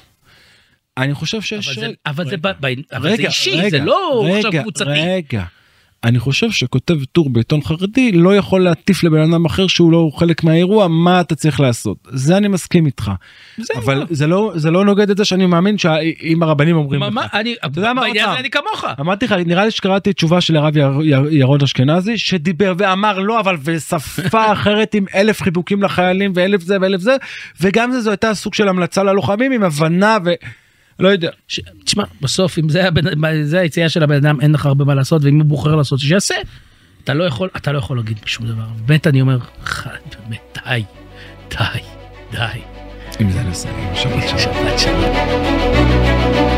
אני 0.98 1.14
חושב 1.14 1.40
שיש... 1.40 1.68
אבל 1.68 1.74
זה, 1.80 1.86
רגע, 1.86 1.94
אבל 2.06 2.24
זה, 2.24 2.30
רגע, 2.30 2.52
ב- 2.52 2.66
ב- 2.66 2.74
אבל 2.92 3.02
זה 3.02 3.08
רגע, 3.08 3.28
אישי 3.28 3.50
רגע, 3.50 3.68
זה 3.70 3.78
לא 3.78 4.24
עכשיו 4.36 4.50
רגע, 4.50 4.62
קבוצתי. 4.62 4.84
רגע. 4.90 5.44
אני 6.04 6.18
חושב 6.18 6.50
שכותב 6.50 7.04
טור 7.12 7.30
בעיתון 7.30 7.62
חרדי 7.62 8.12
לא 8.12 8.36
יכול 8.36 8.60
להטיף 8.64 9.04
לבן 9.04 9.32
אדם 9.32 9.44
אחר 9.44 9.66
שהוא 9.66 9.92
לא 9.92 10.10
חלק 10.16 10.44
מהאירוע 10.44 10.88
מה 10.88 11.20
אתה 11.20 11.34
צריך 11.34 11.60
לעשות 11.60 11.96
זה 12.10 12.36
אני 12.36 12.48
מסכים 12.48 12.86
איתך 12.86 13.10
זה 13.58 13.74
אבל 13.78 13.94
לא. 13.98 14.04
זה 14.10 14.26
לא 14.26 14.52
זה 14.56 14.70
לא 14.70 14.84
נוגד 14.84 15.10
את 15.10 15.16
זה 15.16 15.24
שאני 15.24 15.46
מאמין 15.46 15.78
שאם 15.78 16.42
הרבנים 16.42 16.76
אומרים 16.76 17.00
מה, 17.00 17.06
לך. 17.08 17.14
מה, 17.14 17.26
אני, 17.32 17.54
יודע 17.76 17.92
מה, 17.92 18.00
בעניין 18.02 18.28
אני 18.28 18.50
כמוך. 18.50 18.84
אמרתי 19.00 19.24
לך 19.26 19.32
נראה 19.32 19.64
לי 19.64 19.70
שקראתי 19.70 20.12
תשובה 20.12 20.40
של 20.40 20.56
הרב 20.56 20.76
יר- 20.76 21.00
יר- 21.02 21.28
ירון 21.30 21.62
אשכנזי 21.62 22.18
שדיבר 22.18 22.74
ואמר 22.78 23.18
לא 23.18 23.40
אבל 23.40 23.56
בשפה 23.56 24.52
אחרת 24.52 24.94
עם 24.94 25.04
אלף 25.14 25.42
חיבוקים 25.42 25.82
לחיילים 25.82 26.32
ואלף 26.34 26.62
זה 26.62 26.76
ואלף 26.80 27.00
זה 27.00 27.16
וגם 27.60 27.92
זה 27.92 28.00
זו 28.00 28.10
הייתה 28.10 28.34
סוג 28.34 28.54
של 28.54 28.68
המלצה 28.68 29.02
ללוחמים 29.02 29.52
עם 29.52 29.62
הבנה 29.62 30.18
ולא 30.98 31.08
יודע. 31.08 31.30
ש... 31.48 31.60
תשמע 31.84 32.04
בסוף 32.20 32.58
אם 32.58 32.68
זה, 32.68 32.88
הבן, 32.88 33.02
זה 33.42 33.60
היציאה 33.60 33.88
של 33.88 34.02
הבן 34.02 34.14
אדם 34.14 34.40
אין 34.40 34.52
לך 34.52 34.66
הרבה 34.66 34.84
מה 34.84 34.94
לעשות 34.94 35.24
ואם 35.24 35.38
הוא 35.40 35.46
בוחר 35.46 35.74
לעשות 35.74 36.00
שיעשה. 36.00 36.34
אתה 37.04 37.14
לא 37.14 37.24
יכול 37.24 37.48
אתה 37.56 37.72
לא 37.72 37.78
יכול 37.78 37.96
להגיד 37.96 38.18
שום 38.26 38.46
דבר 38.46 38.64
באמת 38.86 39.06
אני 39.06 39.20
אומר 39.20 39.38
באמת 40.28 40.58
די 40.66 40.82
די 41.50 41.80
די. 42.32 42.60
עם 43.20 43.30
זה 43.30 43.42
נסיים 43.42 43.94
שבת 43.94 44.28
שלום. 44.28 44.38
שבת 44.38 44.78
שלום. 44.78 46.57